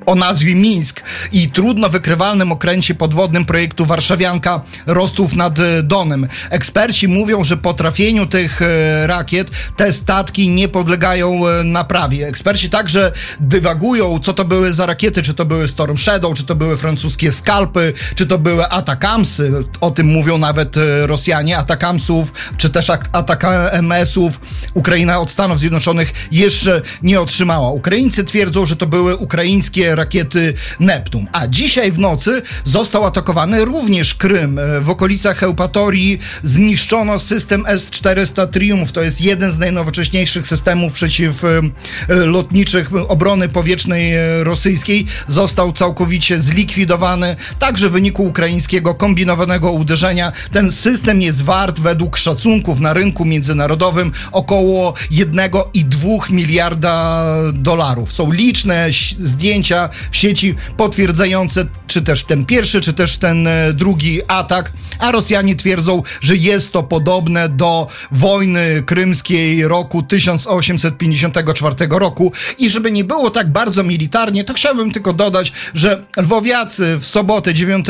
o 0.09 0.15
nazwie 0.15 0.55
Mińsk 0.55 1.01
i 1.31 1.51
trudno 1.51 1.89
wykrywalnym 1.89 2.51
okręcie 2.51 2.95
podwodnym 2.95 3.45
projektu 3.45 3.85
Warszawianka 3.85 4.61
Rostów 4.85 5.35
nad 5.35 5.59
e, 5.59 5.83
Donem. 5.83 6.27
Eksperci 6.49 7.07
mówią, 7.07 7.43
że 7.43 7.57
po 7.57 7.73
trafieniu 7.73 8.25
tych 8.25 8.61
e, 8.61 9.07
rakiet 9.07 9.51
te 9.75 9.91
statki 9.91 10.49
nie 10.49 10.67
podlegają 10.67 11.47
e, 11.47 11.63
naprawie. 11.63 12.27
Eksperci 12.27 12.69
także 12.69 13.11
dywagują, 13.39 14.19
co 14.19 14.33
to 14.33 14.45
były 14.45 14.73
za 14.73 14.85
rakiety, 14.85 15.21
czy 15.21 15.33
to 15.33 15.45
były 15.45 15.67
Storm 15.67 15.97
Shadow, 15.97 16.37
czy 16.37 16.43
to 16.43 16.55
były 16.55 16.77
francuskie 16.77 17.31
Skalpy, 17.31 17.93
czy 18.15 18.27
to 18.27 18.37
były 18.37 18.69
Atakamsy. 18.69 19.51
O 19.81 19.91
tym 19.91 20.07
mówią 20.07 20.37
nawet 20.37 20.75
Rosjanie. 21.01 21.57
Atakamsów, 21.57 22.33
czy 22.57 22.69
też 22.69 22.89
Atakamsów 23.11 24.39
Ukraina 24.73 25.19
od 25.19 25.31
Stanów 25.31 25.59
Zjednoczonych 25.59 26.13
jeszcze 26.31 26.81
nie 27.03 27.21
otrzymała. 27.21 27.71
Ukraińcy 27.71 28.23
twierdzą, 28.23 28.65
że 28.65 28.75
to 28.75 28.87
były 28.87 29.15
ukraińskie 29.15 29.95
rakiety 29.99 30.53
Neptun. 30.79 31.27
A 31.31 31.47
dzisiaj 31.47 31.91
w 31.91 31.99
nocy 31.99 32.41
został 32.63 33.05
atakowany 33.05 33.65
również 33.65 34.15
Krym. 34.15 34.59
E, 34.59 34.79
w 34.81 34.89
okolicach 34.89 35.43
Eupatorii 35.43 36.19
zniszczono 36.43 37.19
system 37.19 37.63
S-400 37.67 38.49
Triumph. 38.49 38.91
To 38.91 39.01
jest 39.01 39.21
jeden 39.21 39.51
z 39.51 39.59
najnowocześniejszych 39.59 40.47
systemów 40.47 40.93
przeciwlotniczych 40.93 42.89
e, 42.93 43.07
obrony 43.07 43.49
powietrznej 43.49 44.13
e, 44.13 44.43
rosyjskiej. 44.43 45.05
Został 45.27 45.73
całkowicie 45.73 46.39
zlikwidowany. 46.39 47.35
Także 47.59 47.89
w 47.89 47.91
wyniku 47.91 48.23
ukraińskiego 48.23 48.95
kombinowanego 48.95 49.71
uderzenia 49.71 50.31
ten 50.51 50.71
system 50.71 51.21
jest 51.21 51.43
wart 51.43 51.79
według 51.79 52.17
szacunków 52.17 52.79
na 52.79 52.93
rynku 52.93 53.25
międzynarodowym 53.25 54.11
około 54.31 54.93
1,2 55.11 56.31
miliarda 56.31 57.25
dolarów. 57.53 58.11
Są 58.11 58.31
liczne 58.31 58.87
zdjęcia 59.19 59.88
w 60.11 60.17
sieci 60.17 60.55
potwierdzające 60.77 61.65
czy 61.87 62.01
też 62.01 62.23
ten 62.23 62.45
pierwszy, 62.45 62.81
czy 62.81 62.93
też 62.93 63.17
ten 63.17 63.47
e, 63.47 63.73
drugi 63.73 64.19
atak, 64.27 64.71
a 64.99 65.11
Rosjanie 65.11 65.55
twierdzą, 65.55 66.03
że 66.21 66.35
jest 66.35 66.71
to 66.71 66.83
podobne 66.83 67.49
do 67.49 67.87
wojny 68.11 68.83
krymskiej 68.85 69.67
roku 69.67 70.03
1854 70.03 71.75
roku. 71.89 72.31
I 72.57 72.69
żeby 72.69 72.91
nie 72.91 73.03
było 73.03 73.29
tak 73.29 73.51
bardzo 73.51 73.83
militarnie, 73.83 74.43
to 74.43 74.53
chciałbym 74.53 74.91
tylko 74.91 75.13
dodać, 75.13 75.51
że 75.73 76.05
lwowiacy 76.17 76.97
w 76.99 77.05
sobotę 77.05 77.53
9 77.53 77.85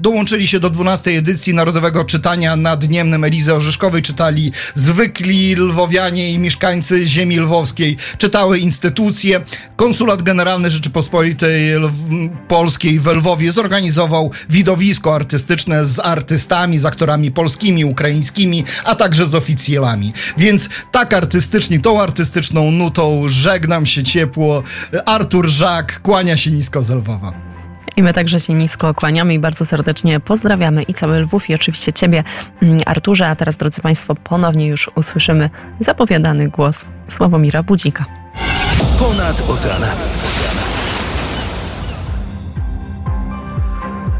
dołączyli 0.00 0.46
się 0.46 0.60
do 0.60 0.70
12 0.70 1.10
edycji 1.10 1.54
Narodowego 1.54 2.04
Czytania 2.04 2.56
nad 2.56 2.84
Dniem 2.84 3.24
Elizy 3.24 3.54
Orzeszkowej, 3.54 4.02
czytali 4.02 4.52
zwykli 4.74 5.56
lwowianie 5.56 6.32
i 6.32 6.38
mieszkańcy 6.38 7.06
ziemi 7.06 7.36
lwowskiej, 7.36 7.96
czytały 8.18 8.58
instytucje, 8.58 9.40
Konsulat 9.76 10.22
Generalny 10.22 10.70
Rzeczypospolitej 10.70 11.25
Rzeczypospolitej 11.26 12.30
Polskiej 12.48 13.00
w 13.00 13.06
Lwowie 13.06 13.52
zorganizował 13.52 14.30
widowisko 14.50 15.14
artystyczne 15.14 15.86
z 15.86 15.98
artystami, 15.98 16.78
z 16.78 16.84
aktorami 16.84 17.30
polskimi, 17.30 17.84
ukraińskimi, 17.84 18.64
a 18.84 18.94
także 18.94 19.26
z 19.26 19.34
oficjelami. 19.34 20.12
Więc 20.38 20.68
tak 20.92 21.14
artystycznie, 21.14 21.80
tą 21.80 22.00
artystyczną 22.00 22.70
nutą 22.70 23.22
żegnam 23.26 23.86
się 23.86 24.02
ciepło. 24.02 24.62
Artur 25.06 25.48
Żak 25.48 26.00
kłania 26.02 26.36
się 26.36 26.50
nisko 26.50 26.82
z 26.82 26.90
Lwowa. 26.90 27.32
I 27.96 28.02
my 28.02 28.12
także 28.12 28.40
się 28.40 28.54
nisko 28.54 28.94
kłaniamy 28.94 29.34
i 29.34 29.38
bardzo 29.38 29.66
serdecznie 29.66 30.20
pozdrawiamy 30.20 30.82
i 30.82 30.94
cały 30.94 31.20
Lwów 31.20 31.50
i 31.50 31.54
oczywiście 31.54 31.92
Ciebie, 31.92 32.24
mm, 32.62 32.80
Arturze. 32.86 33.28
A 33.28 33.36
teraz, 33.36 33.56
drodzy 33.56 33.82
Państwo, 33.82 34.14
ponownie 34.14 34.66
już 34.66 34.90
usłyszymy 34.94 35.50
zapowiadany 35.80 36.48
głos 36.48 36.84
Sławomira 37.08 37.62
Budzika. 37.62 38.04
Ponad 38.98 39.50
oceanami. 39.50 40.00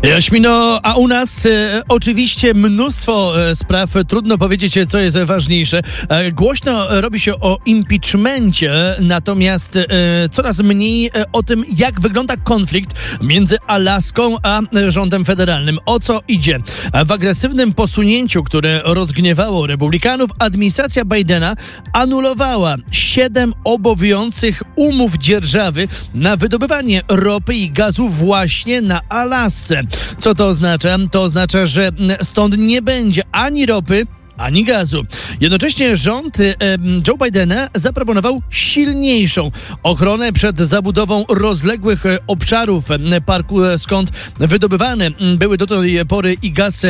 Jaśmino, 0.07 0.81
a 0.83 0.95
u 0.95 1.09
nas 1.09 1.47
e, 1.47 1.83
oczywiście 1.89 2.55
mnóstwo 2.55 3.43
e, 3.51 3.57
spraw. 3.57 3.91
Trudno 4.09 4.39
powiedzieć, 4.39 4.79
co 4.89 4.99
jest 4.99 5.19
ważniejsze. 5.19 5.83
E, 6.09 6.33
głośno 6.33 7.01
robi 7.01 7.21
się 7.21 7.35
o 7.41 7.59
impeachmencie, 7.67 8.73
natomiast 9.01 9.77
e, 9.77 9.89
coraz 10.33 10.61
mniej 10.61 11.07
e, 11.07 11.11
o 11.33 11.43
tym, 11.43 11.65
jak 11.77 12.01
wygląda 12.01 12.37
konflikt 12.37 12.91
między 13.23 13.57
Alaską 13.67 14.37
a 14.43 14.61
e, 14.61 14.91
rządem 14.91 15.25
federalnym. 15.25 15.79
O 15.87 16.01
co 16.01 16.21
idzie? 16.29 16.61
W 17.07 17.13
agresywnym 17.13 17.75
posunięciu, 17.75 18.45
które 18.45 18.81
rozgniewało 18.85 19.67
republikanów, 19.67 20.31
administracja 20.39 21.05
Bidena 21.05 21.55
anulowała 21.93 22.77
siedem 22.91 23.55
obowiązujących 23.65 24.63
umów 24.77 25.19
dzierżawy 25.19 25.89
na 26.15 26.37
wydobywanie 26.37 27.03
ropy 27.09 27.55
i 27.55 27.71
gazu 27.71 28.09
właśnie 28.09 28.81
na 28.81 29.01
Alasce. 29.09 29.83
Co 30.19 30.35
to 30.35 30.47
oznacza? 30.47 30.97
To 31.11 31.23
oznacza, 31.23 31.67
że 31.67 31.91
stąd 32.23 32.59
nie 32.59 32.83
będzie 32.83 33.23
ani 33.33 33.67
ropy, 33.67 34.07
ani 34.39 34.65
gazu. 34.65 35.05
Jednocześnie 35.41 35.97
rząd 35.97 36.39
em, 36.41 37.03
Joe 37.09 37.17
Bidena 37.25 37.69
zaproponował 37.75 38.43
silniejszą 38.51 39.51
ochronę 39.83 40.33
przed 40.33 40.59
zabudową 40.59 41.25
rozległych 41.29 42.07
e, 42.07 42.19
obszarów 42.27 42.85
parku, 43.27 43.65
e, 43.65 43.79
skąd 43.79 44.11
wydobywane 44.39 45.11
były 45.39 45.57
do 45.57 45.67
tej 45.67 46.07
pory 46.07 46.37
i 46.43 46.53
gaz, 46.53 46.83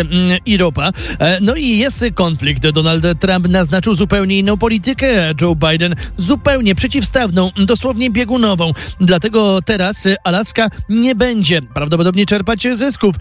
i 0.46 0.56
ropa. 0.56 0.92
E, 1.18 1.40
No 1.40 1.54
i 1.54 1.78
jest 1.78 2.04
konflikt. 2.14 2.68
Donald 2.68 3.04
Trump 3.20 3.48
naznaczył 3.48 3.94
zupełnie 3.94 4.38
inną 4.38 4.56
politykę. 4.56 5.34
Joe 5.40 5.54
Biden 5.54 5.94
zupełnie 6.16 6.74
przeciwstawną, 6.74 7.50
dosłownie 7.56 8.10
biegunową. 8.10 8.72
Dlatego 9.00 9.62
teraz 9.62 10.04
Alaska 10.24 10.68
nie 10.88 11.14
będzie 11.14 11.62
prawdopodobnie 11.62 12.26
czerpać 12.26 12.66
zysków, 12.72 13.14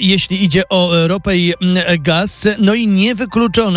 jeśli 0.00 0.44
idzie 0.44 0.68
o 0.68 1.08
ropę 1.08 1.36
i 1.36 1.54
gaz. 1.98 2.48
No 2.58 2.74
i 2.74 2.86
niewykluczone, 2.88 3.69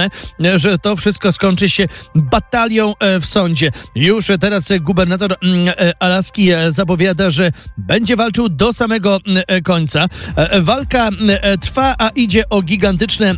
że 0.56 0.78
to 0.78 0.96
wszystko 0.96 1.32
skończy 1.32 1.70
się 1.70 1.88
batalią 2.16 2.94
e, 3.00 3.20
w 3.20 3.26
sądzie. 3.26 3.72
Już 3.96 4.28
teraz 4.40 4.70
gubernator 4.82 5.36
mm, 5.42 5.68
e, 5.68 5.94
Alaski 6.00 6.52
e, 6.52 6.72
zapowiada, 6.72 7.30
że 7.30 7.52
będzie 7.78 8.16
walczył 8.16 8.50
do 8.50 8.74
samego 8.74 9.20
mm, 9.28 9.44
końca. 9.64 10.08
Walka 10.62 11.08
mm, 11.08 11.30
trwa, 11.62 11.96
a 12.00 12.10
idzie 12.10 12.50
o 12.50 12.62
gigantyczne 12.62 13.36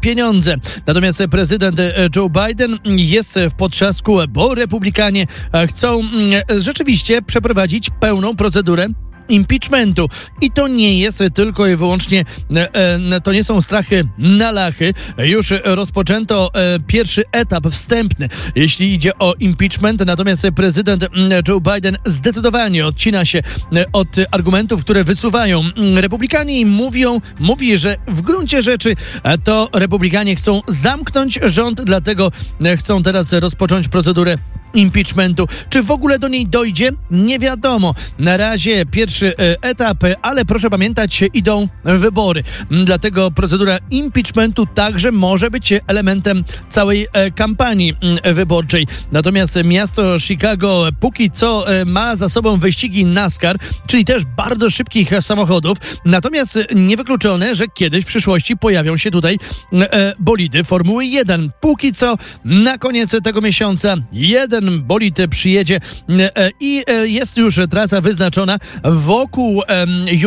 pieniądze. 0.00 0.56
Natomiast 0.86 1.22
prezydent 1.30 1.80
Joe 2.16 2.28
Biden 2.28 2.78
jest 2.86 3.38
w 3.50 3.54
potrzasku, 3.54 4.18
bo 4.28 4.54
republikanie 4.54 5.26
chcą 5.68 6.02
rzeczywiście 6.58 7.22
przeprowadzić 7.22 7.90
pełną 8.00 8.36
procedurę 8.36 8.88
impeachmentu. 9.30 10.08
I 10.40 10.50
to 10.50 10.68
nie 10.68 10.98
jest 10.98 11.22
tylko 11.34 11.66
i 11.66 11.76
wyłącznie, 11.76 12.24
e, 12.56 12.74
e, 12.74 13.20
to 13.20 13.32
nie 13.32 13.44
są 13.44 13.62
strachy 13.62 14.08
na 14.18 14.52
lachy. 14.52 14.94
Już 15.18 15.52
rozpoczęto 15.64 16.50
e, 16.54 16.78
pierwszy 16.86 17.22
etap 17.32 17.66
wstępny, 17.70 18.28
jeśli 18.54 18.94
idzie 18.94 19.18
o 19.18 19.34
impeachment, 19.40 20.06
natomiast 20.06 20.46
prezydent 20.56 21.08
Joe 21.48 21.60
Biden 21.60 21.98
zdecydowanie 22.04 22.86
odcina 22.86 23.24
się 23.24 23.42
od 23.92 24.08
argumentów, 24.30 24.84
które 24.84 25.04
wysuwają 25.04 25.62
republikanie 25.96 26.60
i 26.60 26.66
mówią, 26.66 27.20
mówi, 27.38 27.78
że 27.78 27.96
w 28.08 28.22
gruncie 28.22 28.62
rzeczy 28.62 28.94
to 29.44 29.68
republikanie 29.72 30.36
chcą 30.36 30.60
zamknąć 30.66 31.38
rząd, 31.42 31.82
dlatego 31.82 32.32
chcą 32.78 33.02
teraz 33.02 33.32
rozpocząć 33.32 33.88
procedurę 33.88 34.36
impeachmentu. 34.74 35.48
Czy 35.68 35.82
w 35.82 35.90
ogóle 35.90 36.18
do 36.18 36.28
niej 36.28 36.46
dojdzie? 36.46 36.90
Nie 37.10 37.38
wiadomo. 37.38 37.94
Na 38.18 38.36
razie 38.36 38.86
pierwszy 38.86 39.36
e, 39.36 39.56
etap, 39.62 40.04
ale 40.22 40.44
proszę 40.44 40.70
pamiętać, 40.70 41.24
idą 41.34 41.68
wybory. 41.84 42.42
Dlatego 42.70 43.30
procedura 43.30 43.78
impeachmentu 43.90 44.66
także 44.66 45.12
może 45.12 45.50
być 45.50 45.72
elementem 45.86 46.44
całej 46.68 47.06
e, 47.12 47.30
kampanii 47.30 47.94
m, 48.24 48.34
wyborczej. 48.34 48.86
Natomiast 49.12 49.58
miasto 49.64 50.18
Chicago 50.18 50.88
póki 51.00 51.30
co 51.30 51.72
e, 51.72 51.84
ma 51.84 52.16
za 52.16 52.28
sobą 52.28 52.56
wyścigi 52.56 53.04
NASCAR, 53.04 53.56
czyli 53.86 54.04
też 54.04 54.24
bardzo 54.24 54.70
szybkich 54.70 55.10
samochodów. 55.20 55.78
Natomiast 56.04 56.58
niewykluczone, 56.74 57.54
że 57.54 57.64
kiedyś 57.74 58.04
w 58.04 58.08
przyszłości 58.08 58.56
pojawią 58.56 58.96
się 58.96 59.10
tutaj 59.10 59.38
bolidy 60.18 60.64
Formuły 60.64 61.04
1. 61.04 61.50
Póki 61.60 61.92
co 61.92 62.16
na 62.44 62.78
koniec 62.78 63.16
tego 63.22 63.40
miesiąca 63.40 63.96
jeden 64.12 64.59
bolid 64.82 65.18
przyjedzie 65.30 65.80
e, 66.08 66.50
i 66.60 66.82
e, 66.86 67.08
jest 67.08 67.36
już 67.36 67.60
trasa 67.70 68.00
wyznaczona 68.00 68.58
wokół 68.84 69.62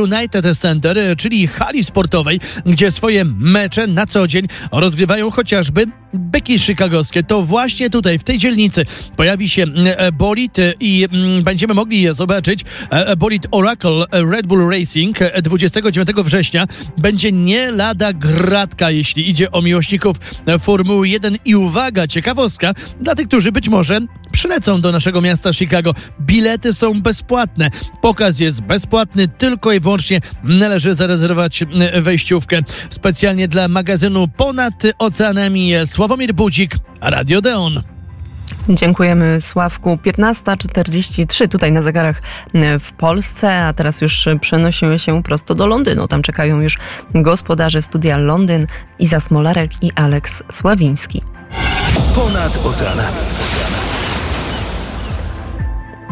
United 0.01 0.57
Center, 0.59 0.97
e, 0.97 1.15
czyli 1.15 1.47
hali 1.47 1.83
sportowej, 1.83 2.39
gdzie 2.65 2.91
swoje 2.91 3.25
mecze 3.25 3.87
na 3.87 4.05
co 4.05 4.27
dzień 4.27 4.47
rozgrywają 4.71 5.31
chociażby 5.31 5.85
byki 6.13 6.59
chicagowskie. 6.59 7.23
To 7.23 7.41
właśnie 7.41 7.89
tutaj, 7.89 8.19
w 8.19 8.23
tej 8.23 8.37
dzielnicy 8.37 8.85
pojawi 9.15 9.49
się 9.49 9.63
e, 9.63 10.11
bolid 10.11 10.59
e, 10.59 10.73
i 10.79 11.05
mm, 11.11 11.43
będziemy 11.43 11.73
mogli 11.73 12.01
je 12.01 12.13
zobaczyć. 12.13 12.61
E, 12.91 13.07
e, 13.07 13.15
Bolid 13.15 13.47
Oracle 13.51 14.05
e, 14.11 14.23
Red 14.31 14.47
Bull 14.47 14.69
Racing 14.69 15.21
e, 15.21 15.41
29 15.41 16.09
września 16.23 16.67
będzie 16.97 17.31
nie 17.31 17.71
lada 17.71 18.13
gratka, 18.13 18.91
jeśli 18.91 19.29
idzie 19.29 19.51
o 19.51 19.61
miłośników 19.61 20.17
e, 20.45 20.59
Formuły 20.59 21.09
1. 21.09 21.37
I 21.45 21.55
uwaga, 21.55 22.07
ciekawostka 22.07 22.73
dla 23.01 23.15
tych, 23.15 23.27
którzy 23.27 23.51
być 23.51 23.69
może 23.69 23.99
przylecą 24.33 24.81
do 24.81 24.91
naszego 24.91 25.21
miasta 25.21 25.53
Chicago. 25.53 25.93
Bilety 26.21 26.73
są 26.73 27.01
bezpłatne. 27.01 27.69
Pokaz 28.01 28.39
jest 28.39 28.61
bezpłatny, 28.61 29.27
tylko 29.27 29.71
i 29.71 29.79
wyłącznie 29.79 30.21
należy 30.43 30.95
zarezerwować 30.95 31.63
wejściówkę. 32.01 32.59
Specjalnie 32.89 33.47
dla 33.47 33.67
magazynu 33.67 34.27
Ponad 34.27 34.83
Oceanami 34.99 35.73
e, 35.73 35.87
Sławomir 35.87 36.33
Budzik, 36.33 36.75
Radio 37.01 37.41
Deon. 37.41 37.83
Dziękujemy 38.69 39.41
Sławku. 39.41 39.97
15.43 40.05 41.47
tutaj 41.47 41.71
na 41.71 41.81
zegarach 41.81 42.21
w 42.79 42.91
Polsce, 42.91 43.65
a 43.65 43.73
teraz 43.73 44.01
już 44.01 44.25
przenosimy 44.41 44.99
się 44.99 45.23
prosto 45.23 45.55
do 45.55 45.67
Londynu. 45.67 46.07
Tam 46.07 46.21
czekają 46.21 46.61
już 46.61 46.77
gospodarze 47.15 47.81
studia 47.81 48.17
Londyn, 48.17 48.67
Iza 48.99 49.19
Smolarek 49.19 49.71
i 49.81 49.91
Aleks 49.95 50.43
Sławiński. 50.51 51.21
Ponad 52.15 52.65
oceanami. 52.65 53.17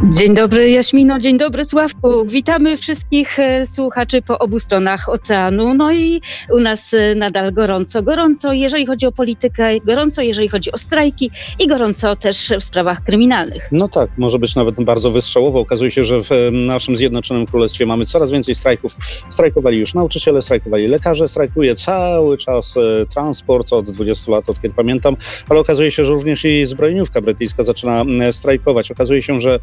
Dzień 0.10 0.36
dobry 0.36 0.70
Jaśmino, 0.70 1.20
dzień 1.20 1.38
dobry 1.38 1.66
Sławku. 1.66 2.26
Witamy 2.26 2.78
wszystkich 2.78 3.40
e, 3.40 3.68
słuchaczy 3.68 4.22
po 4.22 4.40
obu 4.40 4.60
stronach 4.60 5.10
oceanu. 5.10 5.74
No 5.74 5.92
i 5.92 6.22
u 6.52 6.60
nas 6.60 6.94
e, 6.94 7.16
nadal 7.16 7.54
gorąco, 7.54 8.04
gorąco 8.04 8.54
jeżeli 8.54 8.86
chodzi 8.86 9.06
o 9.06 9.12
politykę, 9.12 9.80
gorąco 9.80 10.22
jeżeli 10.22 10.48
chodzi 10.48 10.72
o 10.72 10.78
strajki 10.78 11.32
i 11.60 11.68
gorąco 11.68 12.16
też 12.16 12.54
w 12.60 12.64
sprawach 12.64 13.04
kryminalnych. 13.04 13.68
No 13.72 13.88
tak, 13.88 14.10
może 14.18 14.40
być 14.40 14.56
nawet 14.56 14.84
bardzo 14.84 15.12
wystrzałowo. 15.12 15.60
Okazuje 15.60 15.92
się, 15.92 16.06
że 16.06 16.24
w 16.24 16.32
e, 16.32 16.52
naszym 16.52 16.98
Zjednoczonym 16.98 17.46
Królestwie 17.46 17.86
mamy 17.86 18.06
coraz 18.06 18.32
więcej 18.32 18.56
strajków. 18.56 18.96
Strajkowali 19.30 19.78
już 19.78 19.94
nauczyciele, 19.94 20.42
strajkowali 20.42 20.88
lekarze, 20.88 21.28
strajkuje 21.28 21.76
cały 21.76 22.38
czas 22.38 22.76
transport 23.14 23.74
od 23.74 23.92
20 23.92 24.32
lat, 24.32 24.50
od 24.50 24.62
kiedy 24.62 24.76
pamiętam, 24.76 25.16
ale 25.50 25.60
okazuje 25.60 25.92
się, 25.92 26.06
że 26.06 26.14
również 26.14 26.46
i 26.46 26.66
zbrojeniówka 26.66 27.22
brytyjska 27.22 27.64
zaczyna 27.64 28.06
strajkować. 28.32 28.92
Okazuje 28.92 29.22
się, 29.24 29.42
że 29.42 29.60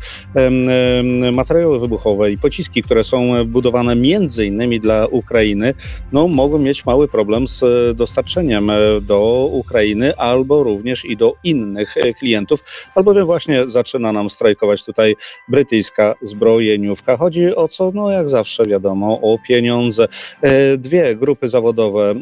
materiały 1.32 1.80
wybuchowe 1.80 2.32
i 2.32 2.38
pociski, 2.38 2.82
które 2.82 3.04
są 3.04 3.44
budowane 3.44 3.97
między 3.97 4.47
innymi 4.47 4.80
dla 4.80 5.06
Ukrainy, 5.06 5.75
no 6.12 6.28
mogą 6.28 6.58
mieć 6.58 6.85
mały 6.85 7.08
problem 7.08 7.49
z 7.49 7.62
e, 7.62 7.94
dostarczeniem 7.94 8.70
e, 8.70 8.76
do 9.00 9.49
Ukrainy 9.52 10.16
albo 10.16 10.62
również 10.62 11.04
i 11.04 11.16
do 11.16 11.35
innych 11.44 11.97
e, 11.97 12.14
klientów, 12.14 12.64
albowiem 12.94 13.26
właśnie 13.26 13.64
zaczyna 13.66 14.12
nam 14.12 14.30
strajkować 14.30 14.85
tutaj 14.85 15.16
brytyjska 15.49 16.14
zbrojeniówka. 16.23 17.16
Chodzi 17.16 17.56
o 17.56 17.68
co, 17.68 17.92
no 17.94 18.11
jak 18.11 18.28
zawsze 18.28 18.64
wiadomo, 18.64 19.20
o 19.20 19.38
pieniądze. 19.49 20.08
Dwie 20.78 21.16
grupy 21.16 21.49
zawodowe 21.49 22.14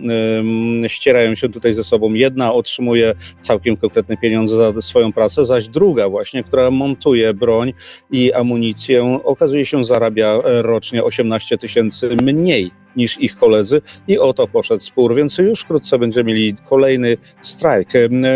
ścierają 0.86 1.34
się 1.34 1.48
tutaj 1.48 1.74
ze 1.74 1.84
sobą. 1.84 2.14
Jedna 2.14 2.52
otrzymuje 2.52 3.14
całkiem 3.40 3.76
konkretne 3.76 4.16
pieniądze 4.16 4.56
za 4.56 4.82
swoją 4.82 5.12
pracę, 5.12 5.46
zaś 5.46 5.68
druga 5.68 6.08
właśnie, 6.08 6.44
która 6.44 6.70
montuje 6.70 7.34
broń 7.34 7.72
i 8.10 8.32
amunicję, 8.32 9.20
okazuje 9.24 9.66
się 9.66 9.84
zarabia 9.84 10.26
e, 10.26 10.62
rocznie 10.62 11.04
18 11.04 11.58
tysięcy 11.58 12.16
mniej 12.22 12.70
niż 12.96 13.20
ich 13.20 13.36
koledzy 13.36 13.82
i 14.08 14.18
o 14.18 14.32
to 14.32 14.48
poszedł 14.48 14.80
spór, 14.80 15.14
więc 15.14 15.38
już 15.38 15.60
wkrótce 15.60 15.98
będziemy 15.98 16.26
mieli 16.26 16.56
kolejny 16.68 17.16
strajk. 17.42 17.88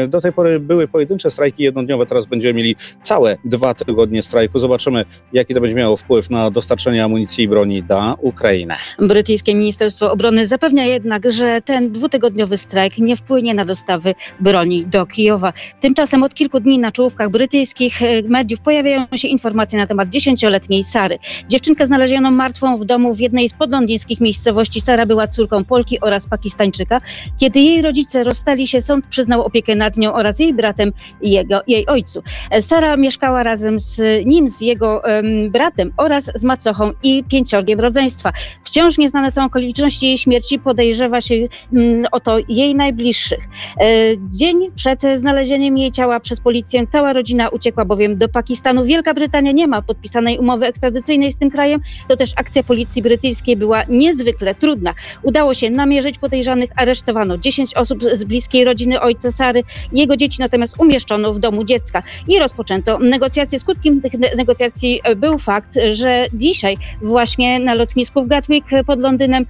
Do 0.09 0.21
tej 0.21 0.33
pory 0.33 0.61
były 0.61 0.89
pojedyncze 0.89 1.31
strajki 1.31 1.63
jednodniowe, 1.63 2.07
teraz 2.07 2.27
będziemy 2.27 2.55
mieli 2.55 2.77
całe 3.03 3.37
dwa 3.45 3.75
tygodnie 3.75 4.23
strajku. 4.23 4.59
Zobaczymy, 4.59 5.05
jaki 5.33 5.55
to 5.55 5.61
będzie 5.61 5.77
miało 5.77 5.97
wpływ 5.97 6.31
na 6.31 6.51
dostarczenie 6.51 7.05
amunicji 7.05 7.45
i 7.45 7.49
broni 7.49 7.83
na 7.89 8.17
Ukrainę. 8.21 8.77
Brytyjskie 8.99 9.55
Ministerstwo 9.55 10.13
Obrony 10.13 10.47
zapewnia 10.47 10.87
jednak, 10.87 11.33
że 11.33 11.63
ten 11.63 11.93
dwutygodniowy 11.93 12.59
strajk 12.59 12.99
nie 12.99 13.17
wpłynie 13.17 13.55
na 13.55 13.65
dostawy 13.65 14.15
broni 14.41 14.87
do 14.87 15.07
Kijowa. 15.07 15.53
Tymczasem 15.81 16.23
od 16.23 16.35
kilku 16.35 16.61
dni 16.61 16.79
na 16.79 16.93
czołówkach 16.93 17.31
brytyjskich 17.31 18.03
e, 18.03 18.23
mediów 18.23 18.61
pojawiają 18.61 19.07
się 19.15 19.29
informacje 19.29 19.79
na 19.79 19.87
temat 19.87 20.09
dziesięcioletniej 20.09 20.85
Sary. 20.85 21.19
Dziewczynkę 21.49 21.87
znaleziono 21.87 22.31
martwą 22.31 22.79
w 22.79 22.85
domu 22.85 23.15
w 23.15 23.21
jednej 23.21 23.49
z 23.49 23.55
podlądyńskich 23.55 24.21
miejscowości. 24.51 24.81
Sara 24.81 25.07
była 25.07 25.29
córką 25.29 25.65
Polki 25.65 26.01
oraz 26.01 26.29
Pakistańczyka. 26.29 27.01
Kiedy 27.39 27.61
jej 27.61 27.83
rodzice 27.83 28.25
rozstali 28.25 28.67
się, 28.67 28.83
sąd 28.83 29.07
przyznał 29.07 29.43
opiekę 29.43 29.77
nad 29.77 29.97
nią 29.97 30.13
oraz 30.13 30.39
jej 30.39 30.55
bratem 30.55 30.93
i 31.23 31.31
jego, 31.31 31.61
jej 31.67 31.87
ojcu. 31.87 32.23
E, 32.51 32.63
Sara 32.63 32.97
mieszkała 32.97 33.43
razem 33.43 33.81
z 33.81 34.27
nim, 34.27 34.49
z 34.49 34.61
jego 34.61 35.03
um, 35.05 35.51
bratem 35.51 35.93
oraz 35.97 36.31
z 36.35 36.45
macochą 36.45 36.93
i 37.03 37.25
pięciorgiem 37.25 37.81
rodzeństwa. 37.81 38.33
Wciąż 38.65 38.99
nieznane 38.99 39.31
są 39.31 39.45
okoliczności 39.45 40.07
jej 40.07 40.19
śmierci. 40.19 40.59
Podejrzewa 40.59 41.21
się 41.21 41.35
um, 41.35 42.07
o 42.13 42.21
to 42.21 42.39
jej 42.49 42.75
najbliższych. 42.75 43.45
E, 43.81 43.87
dzień 44.31 44.71
przed 44.77 45.01
znalezieniem 45.17 45.79
jej 45.79 45.93
ciała 45.93 46.21
przez 46.21 46.41
policję 46.41 46.87
cała 46.87 47.13
rodzina 47.13 47.49
uciekła 47.49 47.85
bowiem 47.85 48.17
do 48.17 48.29
Pakistanu. 48.29 48.85
Wielka 48.85 49.15
Brytania 49.15 49.53
nie 49.53 49.67
ma 49.67 49.83
podpisanej 49.83 50.39
umowy 50.39 50.67
ekstradycyjnej 50.67 51.33
z 51.33 51.37
tym 51.37 51.51
krajem. 51.51 51.81
To 52.09 52.17
też 52.17 52.33
akcja 52.37 52.63
policji 52.63 53.03
brytyjskiej 53.03 53.57
była 53.57 53.83
niezwykle 53.89 54.40
trudna. 54.55 54.95
Udało 55.23 55.55
się 55.55 55.71
namierzyć 55.71 56.19
podejrzanych, 56.19 56.71
aresztowano 56.77 57.39
10 57.39 57.75
osób 57.75 58.03
z 58.13 58.25
bliskiej 58.25 58.65
rodziny 58.65 59.01
ojca 59.01 59.33
Sary. 59.33 59.63
Jego 59.93 60.17
dzieci 60.17 60.37
natomiast 60.41 60.75
umieszczono 60.79 61.33
w 61.33 61.39
domu 61.39 61.65
dziecka 61.65 62.03
i 62.29 62.39
rozpoczęto 62.39 62.99
negocjacje. 62.99 63.59
Skutkiem 63.59 64.01
tych 64.01 64.13
negocjacji 64.37 65.01
był 65.17 65.39
fakt, 65.39 65.79
że 65.91 66.27
dzisiaj 66.35 66.77
właśnie 67.03 67.59
na 67.59 67.75
lotnisku 67.75 68.25
w 68.25 68.29
Gatwick 68.29 68.67
pod 68.87 69.01
Londynem 69.01 69.47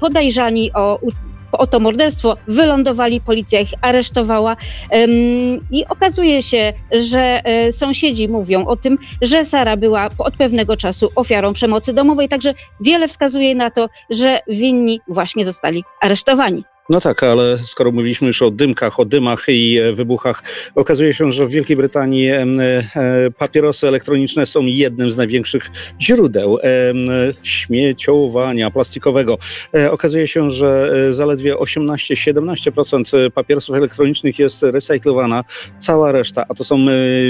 podejrzani 0.00 0.72
o 0.72 0.98
o 1.52 1.66
to 1.66 1.80
morderstwo 1.80 2.36
wylądowali, 2.48 3.20
policja 3.20 3.60
ich 3.60 3.70
aresztowała 3.80 4.56
i 5.70 5.86
okazuje 5.86 6.42
się, 6.42 6.72
że 6.92 7.20
e, 7.44 7.72
sąsiedzi 7.72 8.28
mówią 8.28 8.66
o 8.66 8.76
tym, 8.76 8.98
że 9.22 9.44
Sara 9.44 9.76
była 9.76 10.08
od 10.18 10.36
pewnego 10.36 10.76
czasu 10.76 11.10
ofiarą 11.14 11.52
przemocy 11.52 11.92
domowej, 11.92 12.28
także 12.28 12.54
wiele 12.80 13.08
wskazuje 13.08 13.54
na 13.54 13.70
to, 13.70 13.88
że 14.10 14.40
winni 14.48 15.00
właśnie 15.08 15.44
zostali 15.44 15.84
aresztowani. 16.00 16.64
No 16.88 17.00
tak, 17.00 17.22
ale 17.22 17.58
skoro 17.64 17.92
mówiliśmy 17.92 18.26
już 18.26 18.42
o 18.42 18.50
dymkach, 18.50 19.00
o 19.00 19.04
dymach 19.04 19.44
i 19.48 19.78
e, 19.78 19.92
wybuchach, 19.92 20.42
okazuje 20.74 21.14
się, 21.14 21.32
że 21.32 21.46
w 21.46 21.50
Wielkiej 21.50 21.76
Brytanii 21.76 22.28
e, 22.28 22.44
papierosy 23.38 23.88
elektroniczne 23.88 24.46
są 24.46 24.62
jednym 24.62 25.12
z 25.12 25.16
największych 25.16 25.70
źródeł 26.00 26.58
śmieciowania 27.42 28.70
plastikowego. 28.70 29.38
E, 29.74 29.90
okazuje 29.90 30.28
się, 30.28 30.52
że 30.52 30.92
zaledwie 31.10 31.54
18-17% 31.54 33.30
papierosów 33.30 33.76
elektronicznych 33.76 34.38
jest 34.38 34.62
recyklowana, 34.62 35.44
cała 35.78 36.12
reszta, 36.12 36.44
a 36.48 36.54
to 36.54 36.64
są 36.64 36.78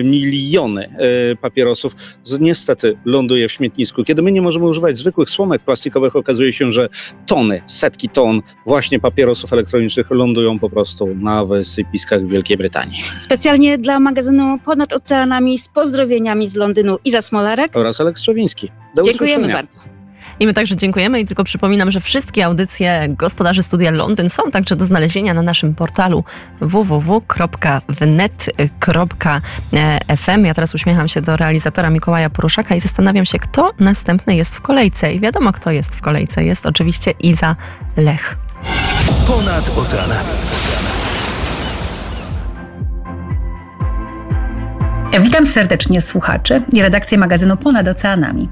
miliony 0.04 0.96
papierosów, 1.40 1.94
niestety 2.40 2.98
ląduje 3.04 3.48
w 3.48 3.52
śmietnisku. 3.52 4.04
Kiedy 4.04 4.22
my 4.22 4.32
nie 4.32 4.42
możemy 4.42 4.64
używać 4.64 4.98
zwykłych 4.98 5.30
słomek 5.30 5.62
plastikowych, 5.62 6.16
okazuje 6.16 6.52
się, 6.52 6.72
że 6.72 6.88
tony, 7.26 7.62
setki 7.66 8.08
ton 8.08 8.42
właśnie 8.66 9.00
papierosów 9.00 9.45
elektronicznych 9.52 10.10
lądują 10.10 10.58
po 10.58 10.70
prostu 10.70 11.14
na 11.14 11.44
wysypiskach 11.44 12.22
w 12.22 12.28
Wielkiej 12.28 12.56
Brytanii. 12.56 13.02
Specjalnie 13.20 13.78
dla 13.78 14.00
magazynu 14.00 14.58
Ponad 14.64 14.92
Oceanami 14.92 15.58
z 15.58 15.68
pozdrowieniami 15.68 16.48
z 16.48 16.54
Londynu 16.54 16.98
Iza 17.04 17.22
Smolarek 17.22 17.76
oraz 17.76 18.00
Aleks 18.00 18.22
Szowiński. 18.22 18.70
Do 18.94 19.02
Dziękujemy 19.02 19.42
usłyszenia. 19.42 19.56
bardzo. 19.56 19.96
I 20.40 20.46
my 20.46 20.54
także 20.54 20.76
dziękujemy 20.76 21.20
i 21.20 21.26
tylko 21.26 21.44
przypominam, 21.44 21.90
że 21.90 22.00
wszystkie 22.00 22.44
audycje 22.44 23.06
gospodarzy 23.08 23.62
studia 23.62 23.90
Londyn 23.90 24.28
są 24.28 24.50
także 24.50 24.76
do 24.76 24.84
znalezienia 24.84 25.34
na 25.34 25.42
naszym 25.42 25.74
portalu 25.74 26.24
www.wnet.fm. 26.60 27.24
Ja 30.44 30.54
teraz 30.54 30.74
uśmiecham 30.74 31.08
się 31.08 31.22
do 31.22 31.36
realizatora 31.36 31.90
Mikołaja 31.90 32.30
Poruszaka 32.30 32.74
i 32.74 32.80
zastanawiam 32.80 33.24
się, 33.24 33.38
kto 33.38 33.70
następny 33.80 34.36
jest 34.36 34.56
w 34.56 34.60
kolejce. 34.60 35.14
I 35.14 35.20
wiadomo, 35.20 35.52
kto 35.52 35.70
jest 35.70 35.94
w 35.94 36.00
kolejce. 36.00 36.44
Jest 36.44 36.66
oczywiście 36.66 37.10
Iza 37.10 37.56
Lech. 37.96 38.45
Ponad 39.26 39.78
oceanami. 39.78 40.28
Witam 45.20 45.46
serdecznie 45.46 46.00
słuchaczy 46.00 46.62
i 46.72 46.82
redakcję 46.82 47.18
magazynu 47.18 47.56
Ponad 47.56 47.88
Oceanami. 47.88 48.48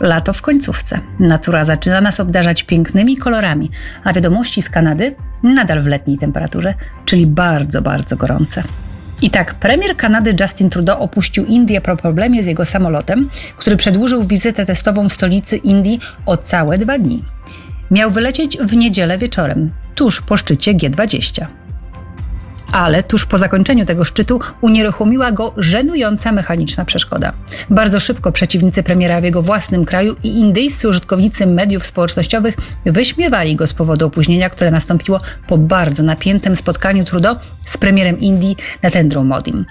Lato 0.00 0.32
w 0.32 0.42
końcówce. 0.42 1.00
Natura 1.18 1.64
zaczyna 1.64 2.00
nas 2.00 2.20
obdarzać 2.20 2.62
pięknymi 2.62 3.16
kolorami, 3.16 3.70
a 4.04 4.12
wiadomości 4.12 4.62
z 4.62 4.70
Kanady 4.70 5.14
nadal 5.42 5.82
w 5.82 5.86
letniej 5.86 6.18
temperaturze, 6.18 6.74
czyli 7.04 7.26
bardzo, 7.26 7.82
bardzo 7.82 8.16
gorące. 8.16 8.62
I 9.22 9.30
tak, 9.30 9.54
premier 9.54 9.96
Kanady 9.96 10.36
Justin 10.40 10.70
Trudeau 10.70 11.02
opuścił 11.02 11.44
Indię 11.44 11.80
po 11.80 11.96
problemie 11.96 12.42
z 12.42 12.46
jego 12.46 12.64
samolotem, 12.64 13.28
który 13.56 13.76
przedłużył 13.76 14.22
wizytę 14.22 14.66
testową 14.66 15.08
w 15.08 15.12
stolicy 15.12 15.56
Indii 15.56 16.00
o 16.26 16.36
całe 16.36 16.78
dwa 16.78 16.98
dni. 16.98 17.24
Miał 17.90 18.10
wylecieć 18.10 18.58
w 18.58 18.76
niedzielę 18.76 19.18
wieczorem, 19.18 19.70
tuż 19.94 20.20
po 20.20 20.36
szczycie 20.36 20.74
G20. 20.74 21.46
Ale 22.72 23.02
tuż 23.02 23.26
po 23.26 23.38
zakończeniu 23.38 23.86
tego 23.86 24.04
szczytu 24.04 24.40
unieruchomiła 24.60 25.32
go 25.32 25.54
żenująca 25.56 26.32
mechaniczna 26.32 26.84
przeszkoda. 26.84 27.32
Bardzo 27.70 28.00
szybko 28.00 28.32
przeciwnicy 28.32 28.82
premiera 28.82 29.20
w 29.20 29.24
jego 29.24 29.42
własnym 29.42 29.84
kraju 29.84 30.16
i 30.22 30.28
indyjscy 30.38 30.88
użytkownicy 30.88 31.46
mediów 31.46 31.86
społecznościowych 31.86 32.54
wyśmiewali 32.86 33.56
go 33.56 33.66
z 33.66 33.72
powodu 33.72 34.06
opóźnienia, 34.06 34.50
które 34.50 34.70
nastąpiło 34.70 35.20
po 35.46 35.58
bardzo 35.58 36.02
napiętym 36.02 36.56
spotkaniu 36.56 37.04
Trudeau 37.04 37.36
z 37.64 37.78
premierem 37.78 38.20
Indii 38.20 38.56
Narendra 38.82 39.24
Modim. 39.24 39.64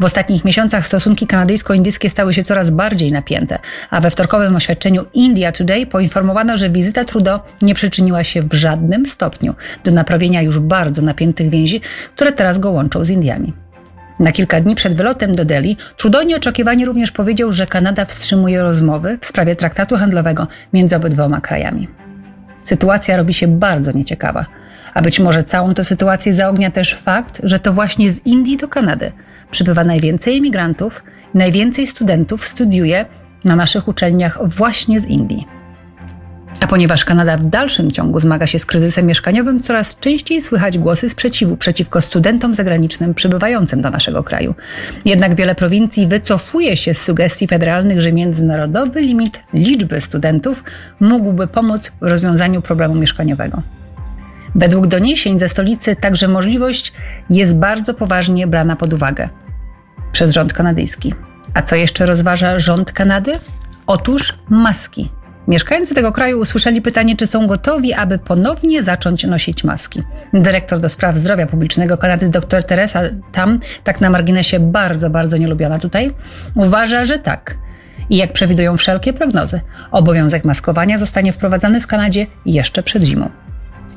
W 0.00 0.04
ostatnich 0.04 0.44
miesiącach 0.44 0.86
stosunki 0.86 1.26
kanadyjsko-indyjskie 1.26 2.08
stały 2.08 2.34
się 2.34 2.42
coraz 2.42 2.70
bardziej 2.70 3.12
napięte, 3.12 3.58
a 3.90 4.00
we 4.00 4.10
wtorkowym 4.10 4.56
oświadczeniu 4.56 5.04
India 5.14 5.52
Today 5.52 5.86
poinformowano, 5.86 6.56
że 6.56 6.70
wizyta 6.70 7.04
Trudeau 7.04 7.40
nie 7.62 7.74
przyczyniła 7.74 8.24
się 8.24 8.42
w 8.42 8.54
żadnym 8.54 9.06
stopniu 9.06 9.54
do 9.84 9.90
naprawienia 9.90 10.42
już 10.42 10.58
bardzo 10.58 11.02
napiętych 11.02 11.50
więzi, 11.50 11.80
które 12.14 12.32
teraz 12.32 12.58
go 12.58 12.70
łączą 12.70 13.04
z 13.04 13.10
Indiami. 13.10 13.52
Na 14.18 14.32
kilka 14.32 14.60
dni 14.60 14.74
przed 14.74 14.94
wylotem 14.94 15.34
do 15.34 15.44
Delhi 15.44 15.76
Trudeau 15.96 16.26
nieoczekiwanie 16.26 16.86
również 16.86 17.12
powiedział, 17.12 17.52
że 17.52 17.66
Kanada 17.66 18.04
wstrzymuje 18.04 18.62
rozmowy 18.62 19.18
w 19.20 19.26
sprawie 19.26 19.56
traktatu 19.56 19.96
handlowego 19.96 20.46
między 20.72 20.96
obydwoma 20.96 21.40
krajami. 21.40 21.88
Sytuacja 22.62 23.16
robi 23.16 23.34
się 23.34 23.48
bardzo 23.48 23.92
nieciekawa. 23.92 24.46
A 24.94 25.02
być 25.02 25.20
może 25.20 25.44
całą 25.44 25.74
tę 25.74 25.84
sytuację 25.84 26.34
zaognia 26.34 26.70
też 26.70 26.94
fakt, 26.94 27.40
że 27.42 27.58
to 27.58 27.72
właśnie 27.72 28.10
z 28.10 28.26
Indii 28.26 28.56
do 28.56 28.68
Kanady 28.68 29.12
przybywa 29.50 29.84
najwięcej 29.84 30.36
imigrantów, 30.36 31.02
najwięcej 31.34 31.86
studentów 31.86 32.46
studiuje 32.46 33.06
na 33.44 33.56
naszych 33.56 33.88
uczelniach 33.88 34.38
właśnie 34.48 35.00
z 35.00 35.04
Indii. 35.04 35.46
A 36.60 36.66
ponieważ 36.66 37.04
Kanada 37.04 37.36
w 37.36 37.46
dalszym 37.46 37.90
ciągu 37.92 38.20
zmaga 38.20 38.46
się 38.46 38.58
z 38.58 38.66
kryzysem 38.66 39.06
mieszkaniowym, 39.06 39.60
coraz 39.60 39.98
częściej 39.98 40.40
słychać 40.40 40.78
głosy 40.78 41.08
sprzeciwu 41.08 41.56
przeciwko 41.56 42.00
studentom 42.00 42.54
zagranicznym 42.54 43.14
przybywającym 43.14 43.82
do 43.82 43.90
naszego 43.90 44.24
kraju. 44.24 44.54
Jednak 45.04 45.34
wiele 45.34 45.54
prowincji 45.54 46.06
wycofuje 46.06 46.76
się 46.76 46.94
z 46.94 47.02
sugestii 47.02 47.46
federalnych, 47.46 48.00
że 48.00 48.12
międzynarodowy 48.12 49.00
limit 49.00 49.40
liczby 49.54 50.00
studentów 50.00 50.64
mógłby 51.00 51.46
pomóc 51.46 51.92
w 52.00 52.06
rozwiązaniu 52.06 52.62
problemu 52.62 52.94
mieszkaniowego. 52.94 53.62
Według 54.54 54.86
doniesień 54.86 55.38
ze 55.38 55.48
stolicy 55.48 55.96
także 55.96 56.28
możliwość 56.28 56.92
jest 57.30 57.54
bardzo 57.54 57.94
poważnie 57.94 58.46
brana 58.46 58.76
pod 58.76 58.92
uwagę 58.92 59.28
przez 60.12 60.32
rząd 60.32 60.52
kanadyjski. 60.52 61.14
A 61.54 61.62
co 61.62 61.76
jeszcze 61.76 62.06
rozważa 62.06 62.58
rząd 62.58 62.92
Kanady? 62.92 63.32
Otóż 63.86 64.38
maski. 64.48 65.10
Mieszkańcy 65.48 65.94
tego 65.94 66.12
kraju 66.12 66.40
usłyszeli 66.40 66.82
pytanie, 66.82 67.16
czy 67.16 67.26
są 67.26 67.46
gotowi, 67.46 67.94
aby 67.94 68.18
ponownie 68.18 68.82
zacząć 68.82 69.24
nosić 69.24 69.64
maski. 69.64 70.02
Dyrektor 70.32 70.80
do 70.80 70.88
spraw 70.88 71.16
zdrowia 71.16 71.46
publicznego 71.46 71.98
Kanady, 71.98 72.28
dr 72.28 72.62
Teresa 72.62 73.00
Tam, 73.32 73.60
tak 73.84 74.00
na 74.00 74.10
marginesie 74.10 74.60
bardzo, 74.60 75.10
bardzo 75.10 75.36
nielubiona 75.36 75.78
tutaj, 75.78 76.10
uważa, 76.54 77.04
że 77.04 77.18
tak. 77.18 77.58
I 78.10 78.16
jak 78.16 78.32
przewidują 78.32 78.76
wszelkie 78.76 79.12
prognozy, 79.12 79.60
obowiązek 79.90 80.44
maskowania 80.44 80.98
zostanie 80.98 81.32
wprowadzany 81.32 81.80
w 81.80 81.86
Kanadzie 81.86 82.26
jeszcze 82.46 82.82
przed 82.82 83.02
zimą. 83.02 83.30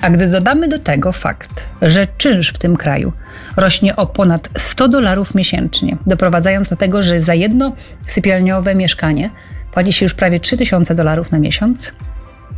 A 0.01 0.09
gdy 0.09 0.27
dodamy 0.27 0.67
do 0.67 0.79
tego 0.79 1.11
fakt, 1.11 1.67
że 1.81 2.07
czynsz 2.17 2.49
w 2.49 2.57
tym 2.57 2.77
kraju 2.77 3.13
rośnie 3.55 3.95
o 3.95 4.07
ponad 4.07 4.49
100 4.57 4.87
dolarów 4.87 5.35
miesięcznie, 5.35 5.97
doprowadzając 6.05 6.69
do 6.69 6.75
tego, 6.75 7.03
że 7.03 7.21
za 7.21 7.33
jedno 7.33 7.71
sypialniowe 8.05 8.75
mieszkanie 8.75 9.29
płaci 9.71 9.93
się 9.93 10.05
już 10.05 10.13
prawie 10.13 10.39
3000 10.39 10.95
dolarów 10.95 11.31
na 11.31 11.39
miesiąc, 11.39 11.93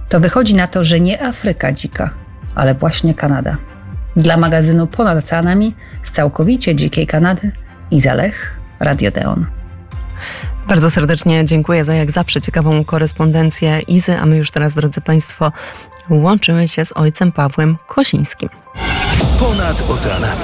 to 0.09 0.19
wychodzi 0.19 0.55
na 0.55 0.67
to, 0.67 0.83
że 0.83 0.99
nie 0.99 1.23
Afryka 1.23 1.71
dzika, 1.71 2.09
ale 2.55 2.75
właśnie 2.75 3.13
Kanada. 3.13 3.57
Dla 4.15 4.37
magazynu 4.37 4.87
Ponad 4.87 5.17
Oceanami 5.17 5.75
z 6.03 6.11
całkowicie 6.11 6.75
dzikiej 6.75 7.07
Kanady 7.07 7.51
Iza 7.91 8.13
Lech, 8.13 8.59
Radio 8.79 9.11
Deon. 9.11 9.45
Bardzo 10.69 10.89
serdecznie 10.89 11.45
dziękuję 11.45 11.85
za 11.85 11.93
jak 11.93 12.11
zawsze 12.11 12.41
ciekawą 12.41 12.83
korespondencję 12.83 13.79
Izy, 13.79 14.17
a 14.17 14.25
my 14.25 14.37
już 14.37 14.51
teraz, 14.51 14.75
drodzy 14.75 15.01
Państwo, 15.01 15.51
łączymy 16.09 16.67
się 16.67 16.85
z 16.85 16.91
ojcem 16.95 17.31
Pawłem 17.31 17.77
Kosińskim. 17.87 18.49
Ponad 19.39 19.89
oceanami. 19.89 20.41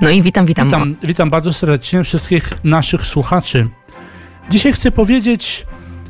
No 0.00 0.10
i 0.10 0.22
witam, 0.22 0.46
witam. 0.46 0.66
Witam, 0.66 0.96
witam 1.02 1.30
bardzo 1.30 1.52
serdecznie 1.52 2.04
wszystkich 2.04 2.64
naszych 2.64 3.06
słuchaczy. 3.06 3.68
Dzisiaj 4.50 4.72
chcę 4.72 4.90
powiedzieć 4.90 5.66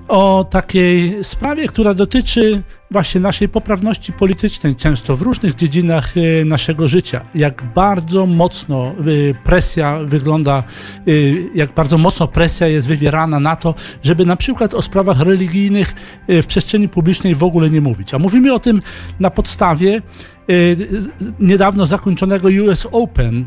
o 0.09 0.46
takiej 0.51 1.25
sprawie, 1.25 1.68
która 1.68 1.94
dotyczy 1.94 2.62
właśnie 2.90 3.20
naszej 3.20 3.48
poprawności 3.48 4.12
politycznej, 4.12 4.76
często 4.76 5.16
w 5.16 5.22
różnych 5.22 5.55
dziedzinach 5.55 6.14
e, 6.16 6.44
naszego 6.44 6.88
życia. 6.88 7.20
Jak 7.35 7.62
bardzo 7.74 8.26
mocno 8.26 8.87
e, 8.88 8.94
presja 9.44 9.98
wygląda, 10.05 10.62
e, 11.07 11.12
jak 11.55 11.74
bardzo 11.74 11.98
mocno 11.98 12.29
presja 12.29 12.68
jest 12.68 12.87
wywierana 12.87 13.40
na 13.40 13.57
to, 13.57 13.74
żeby 14.03 14.26
na 14.26 14.37
przykład 14.37 14.74
o 14.74 14.83
sprawach 14.83 15.20
religijnych 15.20 15.94
w 16.29 16.46
przestrzeni 16.46 16.88
publicznej 16.88 17.35
w 17.35 17.42
ogóle 17.42 17.70
nie 17.70 17.81
mówić. 17.81 18.14
A 18.14 18.18
mówimy 18.18 18.55
o 18.55 18.59
tym 18.59 18.83
na 19.20 19.31
podstawie 19.31 20.03
niedawno 21.40 21.87
zakończonego 21.87 22.48
US 22.66 22.87
Open, 22.92 23.46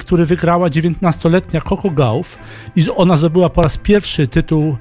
który 0.00 0.26
wygrała 0.26 0.68
19-letnia 0.68 1.60
Coco 1.60 1.90
Gauff 1.90 2.38
i 2.76 2.84
ona 2.96 3.16
zdobyła 3.16 3.48
po 3.48 3.62
raz 3.62 3.78
pierwszy 3.78 4.28
tytuł 4.28 4.76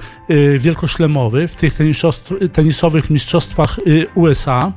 wielkoszlemowy 0.60 1.48
w 1.48 1.56
tych 1.56 1.80
tenisowych 2.54 3.10
mistrzostwach 3.10 3.80
USA 4.16 4.74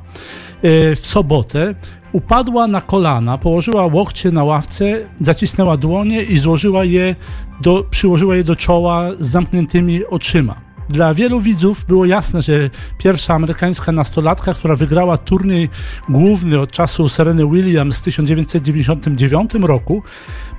e, 0.61 0.95
w 0.95 1.05
sobotę 1.05 1.75
upadła 2.11 2.67
na 2.67 2.81
kolana, 2.81 3.37
położyła 3.37 3.85
łokcie 3.85 4.31
na 4.31 4.43
ławce, 4.43 4.85
zacisnęła 5.21 5.77
dłonie 5.77 6.23
i 6.23 6.37
złożyła 6.37 6.83
je 6.83 7.15
do, 7.61 7.83
przyłożyła 7.89 8.35
je 8.35 8.43
do 8.43 8.55
czoła 8.55 9.09
z 9.19 9.27
zamkniętymi 9.27 10.05
oczyma. 10.05 10.65
Dla 10.89 11.13
wielu 11.13 11.41
widzów 11.41 11.85
było 11.85 12.05
jasne, 12.05 12.41
że 12.41 12.69
pierwsza 12.97 13.33
amerykańska 13.33 13.91
nastolatka, 13.91 14.53
która 14.53 14.75
wygrała 14.75 15.17
turniej 15.17 15.69
główny 16.09 16.59
od 16.59 16.71
czasu 16.71 17.09
Sereny 17.09 17.47
Williams 17.47 17.99
w 17.99 18.03
1999 18.03 19.53
roku, 19.53 20.03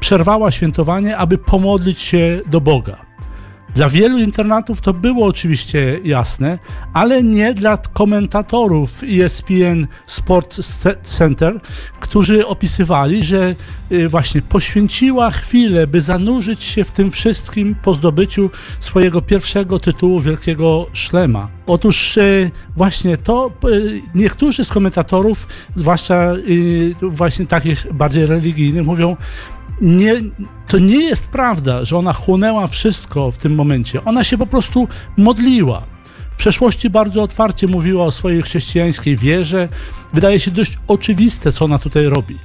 przerwała 0.01 0.51
świętowanie, 0.51 1.17
aby 1.17 1.39
pomodlić 1.39 2.01
się 2.01 2.41
do 2.47 2.61
Boga. 2.61 3.06
Dla 3.77 3.89
wielu 3.89 4.19
internatów 4.19 4.81
to 4.81 4.93
było 4.93 5.27
oczywiście 5.27 6.01
jasne, 6.05 6.59
ale 6.93 7.23
nie 7.23 7.55
dla 7.55 7.77
komentatorów 7.77 9.03
ESPN 9.03 9.87
Sport 10.07 10.61
Center, 11.03 11.61
którzy 12.01 12.47
opisywali, 12.47 13.23
że 13.23 13.55
y, 13.93 14.09
właśnie 14.09 14.43
poświęciła 14.43 15.31
chwilę, 15.31 15.87
by 15.87 16.01
zanurzyć 16.01 16.63
się 16.63 16.85
w 16.85 16.91
tym 16.91 17.11
wszystkim 17.11 17.75
po 17.83 17.95
zdobyciu 17.95 18.51
swojego 18.81 19.23
pierwszego 19.23 19.81
tytułu 19.81 20.21
Wielkiego 20.21 20.87
Szlema. 20.93 21.49
Otóż 21.67 22.17
y, 22.17 22.51
właśnie 22.77 23.17
to 23.17 23.51
y, 23.69 24.03
niektórzy 24.15 24.65
z 24.65 24.69
komentatorów, 24.69 25.49
zwłaszcza 25.77 26.33
właśnie 27.03 27.47
takich 27.47 27.93
bardziej 27.93 28.27
religijnych, 28.27 28.87
mówią, 28.87 29.17
nie, 29.81 30.15
to 30.69 30.79
nie 30.79 31.05
jest 31.05 31.29
prawda, 31.29 31.85
że 31.85 31.99
ona 31.99 32.13
chłonęła 32.13 32.67
wszystko 32.67 33.31
w 33.31 33.39
tym 33.39 33.55
momencie. 33.55 34.05
Ona 34.05 34.25
się 34.25 34.39
po 34.39 34.47
prostu 34.47 34.89
modliła. 35.17 35.83
W 36.33 36.37
przeszłości 36.37 36.91
bardzo 36.91 37.23
otwarcie 37.23 37.67
mówiła 37.67 38.05
o 38.05 38.11
swojej 38.11 38.43
chrześcijańskiej 38.43 39.17
wierze. 39.17 39.69
Wydaje 40.13 40.41
się 40.41 40.51
dość 40.51 40.79
oczywiste, 40.89 41.53
co 41.53 41.65
ona 41.65 41.79
tutaj 41.79 42.07
robi. 42.07 42.37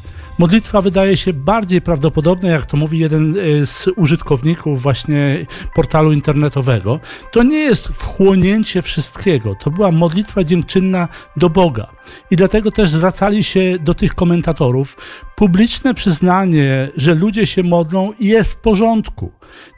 Modlitwa 0.42 0.82
wydaje 0.82 1.18
się 1.18 1.34
bardziej 1.34 1.82
prawdopodobna, 1.82 2.50
jak 2.50 2.66
to 2.66 2.78
mówi 2.78 3.00
jeden 3.00 3.36
e, 3.38 3.66
z 3.66 3.90
użytkowników 3.96 4.82
właśnie 4.82 5.46
portalu 5.76 6.12
internetowego. 6.12 7.00
To 7.32 7.44
nie 7.44 7.58
jest 7.58 7.88
wchłonięcie 7.88 8.82
wszystkiego, 8.82 9.56
to 9.56 9.72
była 9.72 9.92
modlitwa 9.92 10.44
dziękczynna 10.44 11.08
do 11.38 11.50
Boga. 11.50 11.88
I 12.32 12.36
dlatego 12.36 12.72
też 12.72 12.90
zwracali 12.90 13.44
się 13.44 13.80
do 13.80 13.94
tych 13.94 14.16
komentatorów. 14.16 14.98
Publiczne 15.36 15.94
przyznanie, 15.94 16.90
że 16.98 17.16
ludzie 17.16 17.46
się 17.46 17.64
modlą, 17.64 18.14
jest 18.20 18.54
w 18.54 18.58
porządku. 18.58 19.32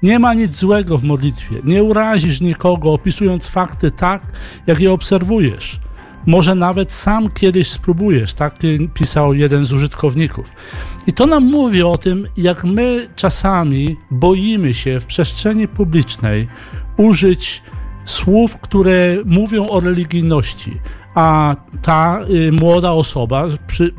Nie 0.03 0.19
ma 0.19 0.33
nic 0.33 0.55
złego 0.55 0.97
w 0.97 1.03
modlitwie. 1.03 1.55
Nie 1.63 1.83
urazisz 1.83 2.41
nikogo, 2.41 2.93
opisując 2.93 3.47
fakty 3.47 3.91
tak, 3.91 4.21
jak 4.67 4.79
je 4.79 4.91
obserwujesz. 4.91 5.79
Może 6.25 6.55
nawet 6.55 6.91
sam 6.91 7.29
kiedyś 7.29 7.67
spróbujesz, 7.67 8.33
tak 8.33 8.55
pisał 8.93 9.33
jeden 9.33 9.65
z 9.65 9.73
użytkowników. 9.73 10.53
I 11.07 11.13
to 11.13 11.25
nam 11.25 11.43
mówi 11.43 11.83
o 11.83 11.97
tym, 11.97 12.27
jak 12.37 12.63
my 12.63 13.07
czasami 13.15 13.97
boimy 14.11 14.73
się 14.73 14.99
w 14.99 15.05
przestrzeni 15.05 15.67
publicznej 15.67 16.47
użyć 16.97 17.63
słów, 18.05 18.57
które 18.57 19.17
mówią 19.25 19.67
o 19.67 19.79
religijności, 19.79 20.79
a 21.15 21.55
ta 21.81 22.19
y, 22.29 22.51
młoda 22.51 22.91
osoba, 22.91 23.45
przy, 23.67 23.83
y, 23.83 23.91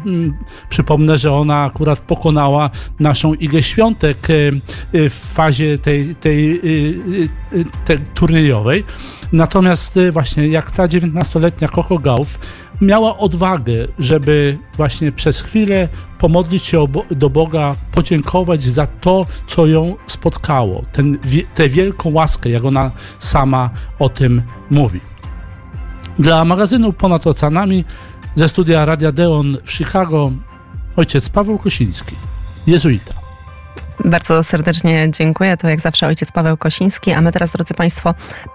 przypomnę, 0.68 1.18
że 1.18 1.32
ona 1.32 1.64
akurat 1.64 1.98
pokonała 1.98 2.70
naszą 3.00 3.34
Igę 3.34 3.62
Świątek 3.62 4.30
y, 4.30 4.60
y 4.94 5.10
w 5.10 5.14
fazie 5.14 5.78
tej, 5.78 6.14
tej, 6.14 6.52
y, 6.52 7.28
y, 7.52 7.64
tej 7.84 7.98
turniejowej. 7.98 8.84
Natomiast 9.32 9.98
właśnie 10.12 10.48
jak 10.48 10.70
ta 10.70 10.86
19-letnia 10.88 11.68
Coco 11.68 11.98
Gauff 11.98 12.38
miała 12.80 13.18
odwagę, 13.18 13.74
żeby 13.98 14.58
właśnie 14.76 15.12
przez 15.12 15.40
chwilę 15.40 15.88
pomodlić 16.18 16.64
się 16.64 16.86
do 17.10 17.30
Boga, 17.30 17.76
podziękować 17.92 18.62
za 18.62 18.86
to, 18.86 19.26
co 19.46 19.66
ją 19.66 19.96
spotkało, 20.06 20.82
ten, 20.92 21.18
tę 21.54 21.68
wielką 21.68 22.12
łaskę, 22.12 22.50
jak 22.50 22.64
ona 22.64 22.90
sama 23.18 23.70
o 23.98 24.08
tym 24.08 24.42
mówi. 24.70 25.13
Dla 26.18 26.44
magazynu 26.44 26.92
Ponad 26.92 27.26
Oceanami 27.26 27.84
ze 28.34 28.48
studia 28.48 28.84
Radia 28.84 29.12
Deon 29.12 29.58
w 29.64 29.72
Chicago 29.72 30.32
ojciec 30.96 31.28
Paweł 31.28 31.58
Kosiński, 31.58 32.16
jezuita. 32.66 33.14
Bardzo 34.04 34.44
serdecznie 34.44 35.08
dziękuję. 35.10 35.56
To 35.56 35.68
jak 35.68 35.80
zawsze 35.80 36.06
ojciec 36.06 36.32
Paweł 36.32 36.56
Kosiński, 36.56 37.12
a 37.12 37.20
my 37.20 37.32
teraz, 37.32 37.52
drodzy 37.52 37.74
Państwo, 37.74 38.14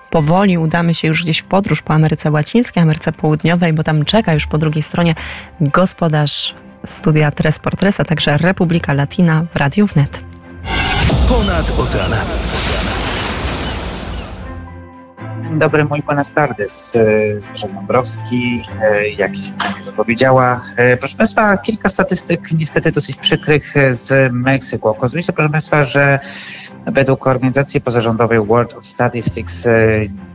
powoli 0.09 0.57
udamy 0.57 0.93
się 0.93 1.07
już 1.07 1.23
gdzieś 1.23 1.39
w 1.39 1.45
podróż 1.45 1.81
po 1.81 1.93
Ameryce 1.93 2.31
Łacińskiej, 2.31 2.83
Ameryce 2.83 3.11
Południowej, 3.11 3.73
bo 3.73 3.83
tam 3.83 4.05
czeka 4.05 4.33
już 4.33 4.47
po 4.47 4.57
drugiej 4.57 4.81
stronie 4.81 5.15
gospodarz 5.61 6.55
studia 6.85 7.31
Tres 7.31 7.59
por 7.59 7.75
Tres, 7.75 7.99
a 7.99 8.03
także 8.03 8.37
Republika 8.37 8.93
Latina 8.93 9.45
w 9.53 9.55
Radiu 9.55 9.87
Wnet. 9.87 10.23
Ponad 11.29 11.79
oceanami. 11.79 12.31
Dzień 15.49 15.59
dobry, 15.59 15.85
mój 15.85 16.01
buenas 16.01 16.31
tardes. 16.31 16.97
Zbigniew 17.37 17.73
Dąbrowski, 17.73 18.63
e, 18.81 19.09
jak 19.09 19.35
się 19.35 19.53
pani 19.59 19.83
zapowiedziała. 19.83 20.61
E, 20.75 20.97
proszę 20.97 21.17
Państwa, 21.17 21.57
kilka 21.57 21.89
statystyk 21.89 22.51
niestety 22.51 22.91
dosyć 22.91 23.17
przykrych 23.17 23.73
z 23.91 24.33
Meksyku. 24.33 24.89
Okazuje 24.89 25.23
się, 25.23 25.33
proszę 25.33 25.49
Państwa, 25.49 25.83
że 25.83 26.19
według 26.85 27.27
organizacji 27.27 27.81
pozarządowej 27.81 28.39
World 28.39 28.73
of 28.73 28.85
Statistics 28.85 29.67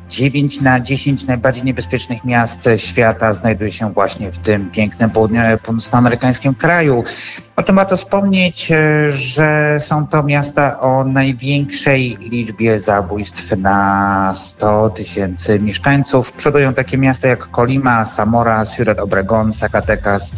9 0.08 0.60
na 0.60 0.80
10 0.80 1.26
najbardziej 1.26 1.64
niebezpiecznych 1.64 2.24
miast 2.24 2.68
świata 2.76 3.34
znajduje 3.34 3.72
się 3.72 3.92
właśnie 3.92 4.32
w 4.32 4.38
tym 4.38 4.70
pięknym 4.70 5.10
północnoamerykańskim 5.62 6.54
kraju. 6.54 7.04
O 7.56 7.62
tym 7.62 7.76
warto 7.76 7.96
wspomnieć, 7.96 8.72
e, 8.72 9.10
że 9.10 9.78
są 9.80 10.06
to 10.06 10.22
miasta 10.22 10.80
o 10.80 11.04
największej 11.04 12.16
liczbie 12.20 12.78
zabójstw 12.78 13.56
na 13.56 14.32
100 14.36 14.90
tysięcy 14.90 15.60
mieszkańców. 15.60 16.32
Przodują 16.32 16.74
takie 16.74 16.98
miasta 16.98 17.28
jak 17.28 17.48
Colima, 17.50 18.04
Zamora, 18.04 18.66
Ciudad 18.66 18.98
Obregón, 18.98 19.52
Zacatecas, 19.52 20.32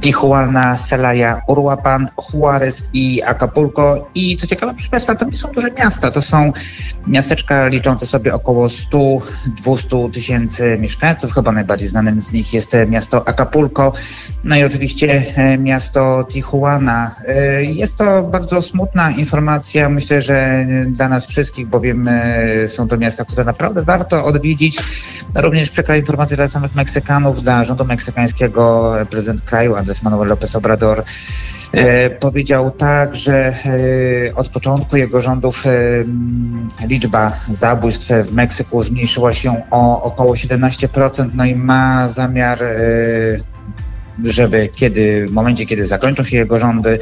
Tijuana, 0.00 0.76
Celaya, 0.76 1.40
Uruapan, 1.46 2.08
Juarez 2.16 2.84
i 2.92 3.22
Acapulco. 3.22 4.06
I 4.14 4.36
co 4.36 4.46
ciekawe, 4.46 4.74
proszę 4.74 4.90
Państwa, 4.90 5.14
to 5.14 5.24
nie 5.24 5.32
są 5.32 5.48
duże 5.48 5.70
miasta, 5.70 6.10
to 6.10 6.22
są 6.22 6.52
miasteczka 7.06 7.66
liczące 7.66 8.06
sobie 8.06 8.34
około 8.34 8.66
100-200 8.66 10.10
tysięcy 10.12 10.78
mieszkańców. 10.80 11.32
Chyba 11.32 11.52
najbardziej 11.52 11.88
znanym 11.88 12.22
z 12.22 12.32
nich 12.32 12.52
jest 12.52 12.76
miasto 12.88 13.28
Acapulco, 13.28 13.92
no 14.44 14.56
i 14.56 14.64
oczywiście 14.64 15.34
e, 15.36 15.58
miasto 15.58 16.24
Tijuana. 16.28 17.14
E, 17.28 17.64
jest 17.64 17.96
to 17.96 18.22
bardzo 18.22 18.62
smutna 18.62 19.10
informacja, 19.10 19.88
myślę, 19.88 20.20
że 20.20 20.66
dla 20.86 21.08
nas 21.08 21.26
wszystkich, 21.26 21.66
bowiem 21.66 22.08
e, 22.08 22.68
są 22.68 22.88
to 22.88 22.96
miasta, 22.96 23.24
które 23.24 23.44
naprawdę 23.44 23.82
warto 23.82 24.24
odwiedzić. 24.24 24.78
Również 25.34 25.70
przykra 25.70 25.96
informacja 25.96 26.36
dla 26.36 26.48
samych 26.48 26.74
Meksykanów, 26.74 27.42
dla 27.42 27.64
rządu 27.64 27.84
meksykańskiego 27.84 28.92
prezydent 29.10 29.42
kraju, 29.42 29.76
Andrés 29.90 30.02
Manuel 30.02 30.28
López 30.28 30.56
Obrador 30.56 31.02
e, 31.72 32.10
powiedział 32.10 32.70
tak, 32.70 33.14
że 33.14 33.34
e, 33.34 34.34
od 34.34 34.48
początku 34.48 34.96
jego 34.96 35.20
rządów 35.20 35.66
e, 35.66 35.70
liczba 36.86 37.32
zabójstw 37.48 38.08
w 38.08 38.32
Meksyku 38.32 38.82
zmniejszyła 38.82 39.32
się 39.32 39.62
o 39.70 40.02
około 40.02 40.34
17%, 40.34 41.30
no 41.34 41.44
i 41.44 41.54
ma 41.54 42.08
zamiar 42.08 42.58
żeby 44.24 44.68
kiedy, 44.74 45.26
w 45.26 45.32
momencie, 45.32 45.66
kiedy 45.66 45.86
zakończą 45.86 46.22
się 46.22 46.36
jego 46.36 46.58
rządy, 46.58 46.98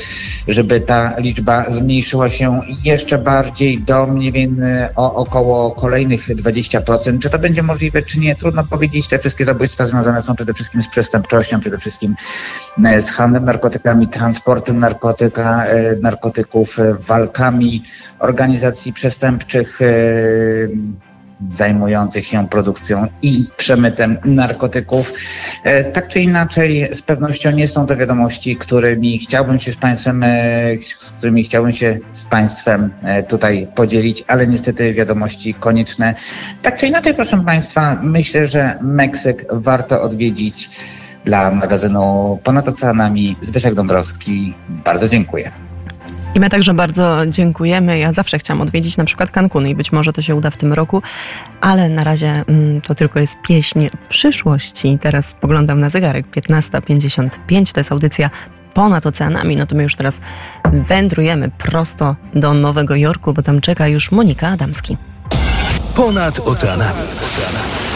żeby 0.49 0.81
ta 0.81 1.19
liczba 1.19 1.71
zmniejszyła 1.71 2.29
się 2.29 2.61
jeszcze 2.85 3.19
bardziej 3.19 3.79
do 3.79 4.07
mniej 4.07 4.33
więcej 4.33 4.49
o 4.97 5.15
około 5.15 5.71
kolejnych 5.71 6.29
20%. 6.29 7.19
Czy 7.19 7.31
to 7.31 7.39
będzie 7.39 7.63
możliwe, 7.63 8.03
czy 8.03 8.21
nie? 8.21 8.35
Trudno 8.37 8.65
powiedzieć. 8.65 9.09
Te 9.09 9.19
wszystkie 9.19 9.45
zabójstwa 9.45 9.87
związane 9.87 10.23
są 10.23 10.35
przede 10.35 10.55
wszystkim 10.55 10.83
z 10.83 10.89
przestępczością, 10.89 11.61
przede 11.61 11.79
wszystkim 11.79 12.15
e, 12.85 13.01
z 13.01 13.11
handlem 13.11 13.45
narkotykami, 13.45 14.09
transportem 14.09 14.79
narkotyka, 14.79 15.65
e, 15.65 15.97
narkotyków, 15.97 16.79
e, 16.79 16.95
walkami 16.95 17.83
organizacji 18.19 18.93
przestępczych, 18.93 19.79
zajmujących 21.49 22.27
się 22.27 22.49
produkcją 22.49 23.07
i 23.23 23.45
przemytem 23.57 24.19
narkotyków. 24.25 25.13
E, 25.65 25.85
tak 25.85 26.09
czy 26.09 26.21
inaczej, 26.21 26.89
z 26.93 27.03
pewnością 27.03 27.51
nie 27.51 27.69
są 27.69 27.87
to 27.87 27.97
wiadomości, 27.97 28.57
którymi 28.57 29.19
chciałbym 29.19 29.59
się 29.59 29.73
z 29.73 29.77
Państwem, 29.77 30.23
e, 30.23 30.29
z 30.99 31.13
którymi 31.13 31.45
chciałbym 31.45 31.73
się 31.73 31.99
z 32.13 32.25
Państwem 32.25 32.91
e, 33.03 33.23
tutaj 33.23 33.69
podzielić, 33.75 34.25
ale 34.27 34.47
niestety 34.47 34.95
wiadomości 34.95 35.55
konieczne. 35.55 36.15
Tak 36.63 36.77
czy 36.77 36.87
inaczej, 36.87 37.15
proszę 37.15 37.45
Państwa, 37.45 37.99
myślę, 38.03 38.47
że 38.47 38.79
Meksyk 38.83 39.47
warto 39.51 40.03
odwiedzić. 40.03 40.71
Dla 41.25 41.51
magazynu 41.51 42.39
Ponad 42.45 42.69
Oceanami 42.69 43.37
Zbyszek 43.43 43.75
Dąbrowski. 43.75 44.55
Bardzo 44.69 45.09
dziękuję. 45.09 45.68
I 46.39 46.41
my 46.41 46.51
także 46.51 46.75
bardzo 46.75 47.27
dziękujemy. 47.27 47.99
Ja 47.99 48.13
zawsze 48.13 48.39
chciałam 48.39 48.61
odwiedzić 48.61 48.97
na 48.97 49.05
przykład 49.05 49.31
Cancun 49.31 49.67
i 49.67 49.75
być 49.75 49.93
może 49.93 50.13
to 50.13 50.23
się 50.23 50.35
uda 50.35 50.51
w 50.51 50.57
tym 50.57 50.73
roku, 50.73 51.03
ale 51.61 51.89
na 51.89 52.05
razie 52.05 52.45
mm, 52.47 52.81
to 52.81 52.95
tylko 52.95 53.21
jest 53.21 53.37
pieśń 53.43 53.89
przyszłości. 54.09 54.99
Teraz 55.01 55.27
spoglądam 55.29 55.81
na 55.81 55.91
zegarek 55.91 56.27
15.55. 56.27 57.73
To 57.73 57.81
jest 57.81 57.93
audycja 57.93 58.31
ponad 58.75 59.07
oceanami. 59.07 59.57
No 59.57 59.67
to 59.67 59.77
my 59.77 59.83
już 59.83 59.95
teraz 59.95 60.21
wędrujemy 60.73 61.51
prosto 61.59 62.17
do 62.35 62.55
Nowego 62.55 62.97
Jorku, 62.97 63.33
bo 63.33 63.43
tam 63.43 63.61
czeka 63.61 63.89
już 63.89 64.13
Monika 64.13 64.49
Adamski. 64.49 64.97
Ponad 65.95 66.41
oceanami. 66.41 67.01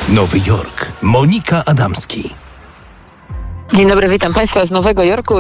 Nowy 0.09 0.38
Jork. 0.46 0.92
Monika 1.02 1.64
Adamski. 1.64 2.41
Dzień 3.74 3.88
dobry, 3.88 4.08
witam 4.08 4.35
Państwa 4.35 4.64
z 4.66 4.70
Nowego 4.70 5.02
Jorku. 5.02 5.35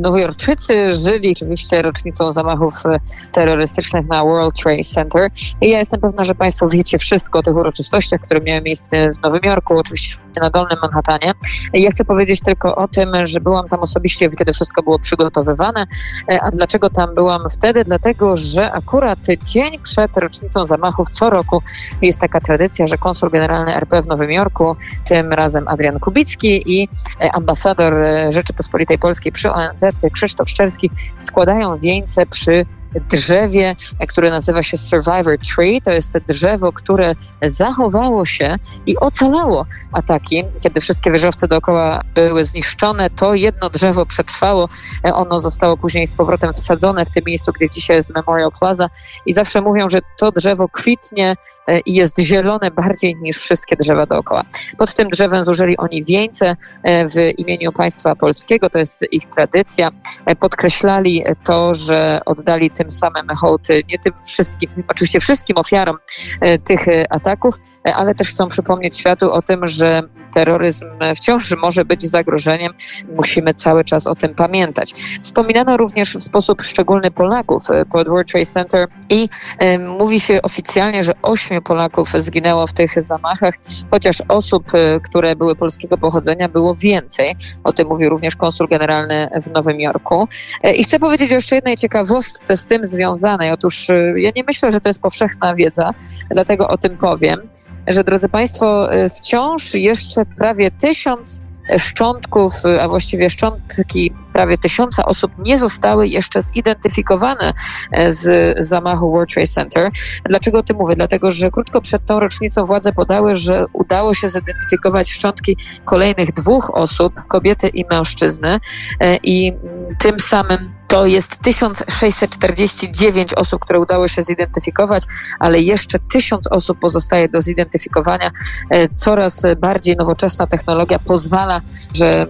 Nowojorczycy 0.00 0.96
żyli 0.96 1.32
oczywiście 1.32 1.82
rocznicą 1.82 2.32
zamachów 2.32 2.74
e, 2.86 3.00
terrorystycznych 3.32 4.06
na 4.06 4.24
World 4.24 4.56
Trade 4.62 4.84
Center. 4.84 5.30
I 5.60 5.70
ja 5.70 5.78
jestem 5.78 6.00
pewna, 6.00 6.24
że 6.24 6.34
Państwo 6.34 6.68
wiecie 6.68 6.98
wszystko 6.98 7.38
o 7.38 7.42
tych 7.42 7.56
uroczystościach, 7.56 8.20
które 8.20 8.40
miały 8.40 8.62
miejsce 8.62 9.10
w 9.12 9.22
Nowym 9.22 9.40
Jorku, 9.44 9.78
oczywiście 9.78 10.23
na 10.40 10.50
Dolnym 10.50 10.78
Manhattanie. 10.82 11.32
Ja 11.72 11.90
chcę 11.90 12.04
powiedzieć 12.04 12.40
tylko 12.40 12.76
o 12.76 12.88
tym, 12.88 13.26
że 13.26 13.40
byłam 13.40 13.68
tam 13.68 13.80
osobiście, 13.80 14.30
kiedy 14.30 14.52
wszystko 14.52 14.82
było 14.82 14.98
przygotowywane. 14.98 15.86
E, 16.28 16.42
a 16.42 16.50
dlaczego 16.50 16.90
tam 16.90 17.14
byłam 17.14 17.50
wtedy? 17.50 17.84
Dlatego, 17.84 18.36
że 18.36 18.72
akurat 18.72 19.18
dzień 19.44 19.78
przed 19.78 20.16
rocznicą 20.16 20.66
zamachów 20.66 21.10
co 21.10 21.30
roku 21.30 21.62
jest 22.02 22.20
taka 22.20 22.40
tradycja, 22.40 22.86
że 22.86 22.98
konsul 22.98 23.30
generalny 23.30 23.76
RP 23.76 24.02
w 24.02 24.06
Nowym 24.06 24.30
Jorku, 24.30 24.76
tym 25.04 25.32
razem 25.32 25.68
Adrian 25.68 26.00
Kubicki 26.00 26.78
i 26.78 26.88
e, 27.20 27.32
ambasador 27.32 27.94
e, 27.94 28.32
Rzeczypospolitej 28.32 28.98
Polskiej 28.98 29.32
przy 29.32 29.52
ONZ, 29.52 29.84
Krzysztof 30.12 30.50
Szczerski, 30.50 30.90
składają 31.18 31.78
wieńce 31.78 32.26
przy 32.26 32.66
drzewie, 33.10 33.76
które 34.08 34.30
nazywa 34.30 34.62
się 34.62 34.78
Survivor 34.78 35.38
Tree. 35.38 35.80
To 35.84 35.90
jest 35.92 36.18
drzewo, 36.18 36.72
które 36.72 37.14
zachowało 37.42 38.24
się 38.24 38.56
i 38.86 38.96
ocalało 38.96 39.66
ataki. 39.92 40.44
Kiedy 40.60 40.80
wszystkie 40.80 41.10
wieżowce 41.10 41.48
dookoła 41.48 42.00
były 42.14 42.44
zniszczone, 42.44 43.10
to 43.10 43.34
jedno 43.34 43.70
drzewo 43.70 44.06
przetrwało. 44.06 44.68
Ono 45.12 45.40
zostało 45.40 45.76
później 45.76 46.06
z 46.06 46.14
powrotem 46.14 46.52
wsadzone 46.52 47.04
w 47.06 47.10
tym 47.10 47.22
miejscu, 47.26 47.52
gdzie 47.52 47.70
dzisiaj 47.70 47.96
jest 47.96 48.14
Memorial 48.14 48.50
Plaza 48.60 48.88
i 49.26 49.34
zawsze 49.34 49.60
mówią, 49.60 49.88
że 49.88 50.00
to 50.18 50.32
drzewo 50.32 50.68
kwitnie 50.68 51.36
e, 51.66 51.80
i 51.80 51.94
jest 51.94 52.18
zielone 52.18 52.70
bardziej 52.70 53.16
niż 53.16 53.36
wszystkie 53.36 53.76
drzewa 53.76 54.06
dookoła. 54.06 54.42
Pod 54.78 54.94
tym 54.94 55.08
drzewem 55.08 55.44
zużyli 55.44 55.76
oni 55.76 56.04
wieńce 56.04 56.56
e, 56.82 57.08
w 57.08 57.38
imieniu 57.38 57.72
państwa 57.72 58.16
polskiego, 58.16 58.70
to 58.70 58.78
jest 58.78 59.04
ich 59.12 59.26
tradycja. 59.26 59.90
E, 60.26 60.36
podkreślali 60.36 61.24
to, 61.44 61.74
że 61.74 62.20
oddali 62.26 62.70
tym 62.70 62.83
tym 62.84 62.90
samym 62.90 63.28
hołd 63.36 63.68
nie 63.88 63.98
tym 63.98 64.12
wszystkim, 64.26 64.70
oczywiście 64.88 65.20
wszystkim 65.20 65.56
ofiarom 65.56 65.96
e, 66.40 66.58
tych 66.58 66.88
e, 66.88 67.12
ataków, 67.12 67.54
ale 67.94 68.14
też 68.14 68.28
chcą 68.30 68.48
przypomnieć 68.48 68.98
światu 68.98 69.32
o 69.32 69.42
tym, 69.42 69.66
że 69.66 70.02
terroryzm 70.34 70.86
wciąż 71.16 71.54
może 71.62 71.84
być 71.84 72.02
zagrożeniem. 72.10 72.72
Musimy 73.16 73.54
cały 73.54 73.84
czas 73.84 74.06
o 74.06 74.14
tym 74.14 74.34
pamiętać. 74.34 74.94
Wspominano 75.22 75.76
również 75.76 76.16
w 76.16 76.22
sposób 76.22 76.62
szczególny 76.62 77.10
Polaków 77.10 77.62
pod 77.92 78.08
World 78.08 78.28
Trade 78.28 78.46
Center 78.46 78.88
i 79.08 79.28
y, 79.62 79.78
mówi 79.78 80.20
się 80.20 80.42
oficjalnie, 80.42 81.04
że 81.04 81.12
ośmiu 81.22 81.62
Polaków 81.62 82.12
zginęło 82.18 82.66
w 82.66 82.72
tych 82.72 83.02
zamachach, 83.02 83.54
chociaż 83.90 84.22
osób, 84.28 84.74
y, 84.74 85.00
które 85.04 85.36
były 85.36 85.56
polskiego 85.56 85.98
pochodzenia, 85.98 86.48
było 86.48 86.74
więcej. 86.74 87.36
O 87.64 87.72
tym 87.72 87.88
mówił 87.88 88.10
również 88.10 88.36
konsul 88.36 88.68
generalny 88.68 89.28
w 89.42 89.50
Nowym 89.50 89.80
Jorku. 89.80 90.28
I 90.76 90.84
chcę 90.84 90.98
powiedzieć 90.98 91.32
o 91.32 91.34
jeszcze 91.34 91.56
jednej 91.56 91.76
ciekawostce 91.76 92.56
z 92.56 92.66
tym 92.66 92.86
związanej. 92.86 93.50
Otóż 93.50 93.88
ja 94.16 94.30
nie 94.36 94.44
myślę, 94.44 94.72
że 94.72 94.80
to 94.80 94.88
jest 94.88 95.02
powszechna 95.02 95.54
wiedza, 95.54 95.94
dlatego 96.30 96.68
o 96.68 96.78
tym 96.78 96.96
powiem 96.96 97.38
że 97.86 98.04
drodzy 98.04 98.28
Państwo, 98.28 98.94
y, 98.94 99.08
wciąż 99.08 99.74
jeszcze 99.74 100.26
prawie 100.26 100.70
tysiąc 100.70 101.40
szczątków, 101.78 102.52
y, 102.64 102.82
a 102.82 102.88
właściwie 102.88 103.30
szczątki 103.30 104.12
prawie 104.34 104.58
tysiąca 104.58 105.04
osób 105.04 105.32
nie 105.38 105.58
zostały 105.58 106.08
jeszcze 106.08 106.42
zidentyfikowane 106.42 107.52
e, 107.92 108.12
z 108.12 108.56
zamachu 108.66 109.12
World 109.12 109.30
Trade 109.34 109.46
Center. 109.46 109.90
Dlaczego 110.28 110.58
o 110.58 110.62
tym 110.62 110.76
mówię? 110.76 110.96
Dlatego, 110.96 111.30
że 111.30 111.50
krótko 111.50 111.80
przed 111.80 112.06
tą 112.06 112.20
rocznicą 112.20 112.64
władze 112.64 112.92
podały, 112.92 113.36
że 113.36 113.66
udało 113.72 114.14
się 114.14 114.28
zidentyfikować 114.28 115.10
szczątki 115.10 115.56
kolejnych 115.84 116.32
dwóch 116.32 116.70
osób, 116.74 117.14
kobiety 117.28 117.68
i 117.68 117.84
mężczyzny 117.90 118.60
e, 119.00 119.16
i 119.22 119.52
tym 119.98 120.20
samym 120.20 120.74
to 120.88 121.06
jest 121.06 121.36
1649 121.42 123.34
osób, 123.34 123.64
które 123.64 123.80
udało 123.80 124.08
się 124.08 124.22
zidentyfikować, 124.22 125.04
ale 125.38 125.60
jeszcze 125.60 125.98
1000 125.98 126.46
osób 126.46 126.78
pozostaje 126.78 127.28
do 127.28 127.42
zidentyfikowania. 127.42 128.30
E, 128.70 128.88
coraz 128.88 129.42
bardziej 129.58 129.96
nowoczesna 129.96 130.46
technologia 130.46 130.98
pozwala, 130.98 131.60
że 131.94 132.26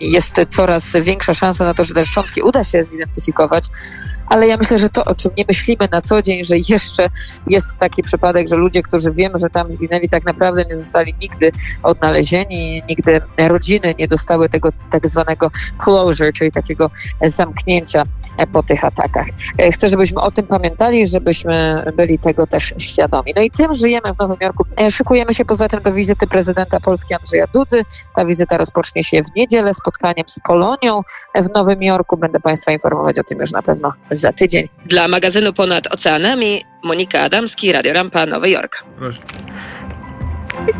jest 0.00 0.34
coraz 0.50 0.96
większa 1.02 1.34
szansa 1.34 1.64
na 1.64 1.74
to, 1.74 1.84
że 1.84 1.94
te 1.94 2.06
szczątki 2.06 2.42
uda 2.42 2.64
się 2.64 2.82
zidentyfikować, 2.82 3.64
ale 4.28 4.48
ja 4.48 4.56
myślę, 4.56 4.78
że 4.78 4.88
to, 4.88 5.04
o 5.04 5.14
czym 5.14 5.30
nie 5.36 5.44
myślimy 5.48 5.88
na 5.92 6.02
co 6.02 6.22
dzień, 6.22 6.44
że 6.44 6.54
jeszcze 6.68 7.08
jest 7.46 7.78
taki 7.78 8.02
przypadek, 8.02 8.48
że 8.48 8.56
ludzie, 8.56 8.82
którzy 8.82 9.12
wiemy, 9.12 9.38
że 9.38 9.50
tam 9.50 9.72
zginęli, 9.72 10.08
tak 10.08 10.24
naprawdę 10.24 10.64
nie 10.64 10.76
zostali 10.76 11.14
nigdy 11.20 11.52
odnalezieni, 11.82 12.82
nigdy 12.88 13.20
rodziny 13.38 13.94
nie 13.98 14.08
dostały 14.08 14.48
tego 14.48 14.68
tak 14.90 15.08
zwanego 15.08 15.50
closure, 15.78 16.32
czyli 16.32 16.52
takiego 16.52 16.90
zamknięcia 17.22 18.02
po 18.52 18.62
tych 18.62 18.84
atakach. 18.84 19.26
Chcę, 19.72 19.88
żebyśmy 19.88 20.20
o 20.20 20.30
tym 20.30 20.46
pamiętali, 20.46 21.06
żebyśmy 21.06 21.84
byli 21.96 22.18
tego 22.18 22.46
też 22.46 22.74
świadomi. 22.78 23.32
No 23.36 23.42
i 23.42 23.50
tym 23.50 23.74
żyjemy 23.74 24.14
w 24.14 24.18
Nowym 24.18 24.36
Jorku. 24.40 24.64
Szykujemy 24.90 25.34
się 25.34 25.44
poza 25.44 25.68
tym 25.68 25.80
do 25.82 25.92
wizyty 25.92 26.26
prezydenta 26.26 26.80
Polski 26.80 27.14
Andrzeja 27.14 27.46
Dudy. 27.46 27.84
Ta 28.14 28.24
wizyta 28.24 28.56
rozpocznie 28.56 29.04
się 29.04 29.22
w 29.22 29.34
niedzielę 29.36 29.74
spotkaniem 29.74 30.24
z 30.26 30.40
Polonią 30.46 31.02
w 31.34 31.54
Nowym 31.54 31.82
Jorku. 31.82 32.16
Będę 32.16 32.40
Państwa 32.40 32.72
informować 32.72 33.18
o 33.18 33.24
tym 33.24 33.38
już 33.38 33.52
na 33.52 33.62
pewno 33.62 33.92
za 34.18 34.32
tydzień. 34.32 34.68
Dla 34.86 35.08
magazynu 35.08 35.52
Ponad 35.52 35.86
Oceanami 35.86 36.64
Monika 36.84 37.20
Adamski, 37.20 37.72
Radio 37.72 37.92
Rampa, 37.92 38.26
Nowy 38.26 38.50
Jork. 38.50 38.84
Proszę. 38.98 39.20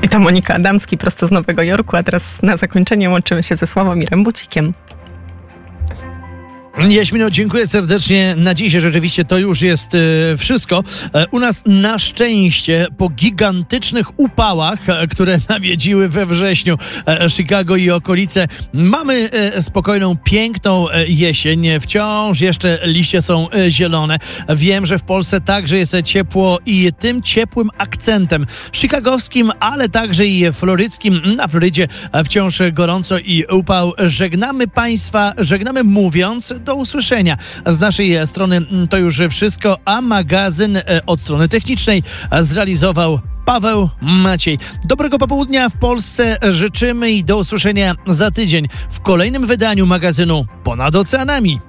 I 0.02 0.08
to 0.08 0.18
Monika 0.18 0.54
Adamski 0.54 0.98
prosto 0.98 1.26
z 1.26 1.30
Nowego 1.30 1.62
Jorku, 1.62 1.96
a 1.96 2.02
teraz 2.02 2.42
na 2.42 2.56
zakończenie 2.56 3.10
łączymy 3.10 3.42
się 3.42 3.56
ze 3.56 3.66
Sławomirem 3.66 4.22
Bucikiem. 4.22 4.74
Jaśmino, 6.78 7.30
dziękuję 7.30 7.66
serdecznie. 7.66 8.34
Na 8.36 8.54
dzisiaj 8.54 8.80
rzeczywiście 8.80 9.24
to 9.24 9.38
już 9.38 9.62
jest 9.62 9.94
e, 9.94 9.98
wszystko. 10.36 10.84
E, 11.14 11.26
u 11.30 11.38
nas 11.38 11.62
na 11.66 11.98
szczęście 11.98 12.86
po 12.98 13.08
gigantycznych 13.08 14.20
upałach, 14.20 14.88
e, 14.88 15.06
które 15.06 15.38
nawiedziły 15.48 16.08
we 16.08 16.26
wrześniu 16.26 16.78
e, 17.06 17.30
Chicago 17.30 17.76
i 17.76 17.90
okolice, 17.90 18.48
mamy 18.72 19.30
spokojną, 19.60 20.16
piękną 20.16 20.86
jesień. 21.08 21.66
Wciąż 21.80 22.40
jeszcze 22.40 22.78
liście 22.84 23.22
są 23.22 23.48
zielone. 23.68 24.18
Wiem, 24.48 24.86
że 24.86 24.98
w 24.98 25.02
Polsce 25.02 25.40
także 25.40 25.78
jest 25.78 25.96
ciepło 26.04 26.58
i 26.66 26.92
tym 26.98 27.22
ciepłym 27.22 27.70
akcentem 27.78 28.46
chicagowskim, 28.72 29.52
ale 29.60 29.88
także 29.88 30.26
i 30.26 30.52
floryckim. 30.52 31.20
Na 31.36 31.48
Florydzie 31.48 31.88
wciąż 32.24 32.58
gorąco 32.72 33.18
i 33.18 33.44
upał. 33.50 33.92
Żegnamy 33.98 34.68
Państwa, 34.68 35.34
żegnamy 35.38 35.84
mówiąc 35.84 36.54
do 36.68 36.74
usłyszenia. 36.74 37.38
Z 37.66 37.78
naszej 37.80 38.26
strony 38.26 38.56
mm, 38.56 38.88
to 38.88 38.98
już 38.98 39.20
wszystko, 39.30 39.78
a 39.84 40.00
magazyn 40.00 40.76
e, 40.76 40.82
od 41.06 41.20
strony 41.20 41.48
technicznej 41.48 42.02
e, 42.30 42.44
zrealizował 42.44 43.20
Paweł 43.44 43.88
Maciej. 44.00 44.58
Dobrego 44.84 45.18
popołudnia 45.18 45.68
w 45.68 45.76
Polsce 45.76 46.38
życzymy 46.50 47.10
i 47.10 47.24
do 47.24 47.36
usłyszenia 47.38 47.94
za 48.06 48.30
tydzień 48.30 48.68
w 48.90 49.00
kolejnym 49.00 49.46
wydaniu 49.46 49.86
magazynu 49.86 50.46
Ponad 50.64 50.96
Oceanami. 50.96 51.67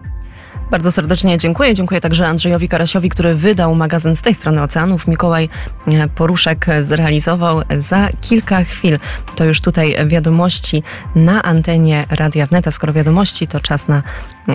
Bardzo 0.72 0.92
serdecznie 0.92 1.38
dziękuję. 1.38 1.74
Dziękuję 1.74 2.02
także 2.02 2.28
Andrzejowi 2.28 2.70
Karasiowi, 2.70 3.10
który 3.10 3.36
wydał 3.36 3.76
magazyn 3.76 4.16
z 4.16 4.22
tej 4.22 4.34
strony 4.34 4.62
oceanów. 4.62 5.08
Mikołaj 5.08 5.50
e, 5.88 6.08
Poruszek 6.08 6.66
zrealizował 6.82 7.62
za 7.80 8.10
kilka 8.22 8.64
chwil. 8.64 9.00
To 9.36 9.46
już 9.46 9.62
tutaj 9.62 9.96
wiadomości 10.08 10.84
na 11.16 11.44
antenie 11.44 12.06
Radia 12.10 12.48
Wnet, 12.48 12.68
a 12.68 12.72
skoro 12.72 12.94
wiadomości, 12.94 13.48
to 13.48 13.60
czas 13.60 13.88
na 13.88 14.04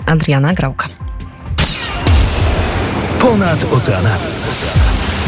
Adriana 0.05 0.53
Grałka. 0.53 0.89
Ponad 3.19 3.73
oceanami. 3.73 4.25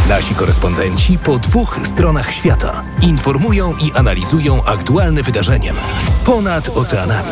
Nasi 0.10 0.36
korespondenci 0.36 1.17
po 1.17 1.38
dwóch 1.38 1.80
stronach 1.84 2.34
świata 2.34 2.84
informują 3.02 3.73
i 3.78 3.91
analizują 3.91 4.63
aktualne 4.63 5.23
wydarzenia. 5.23 5.73
Ponad 6.26 6.69
oceanami. 6.78 7.32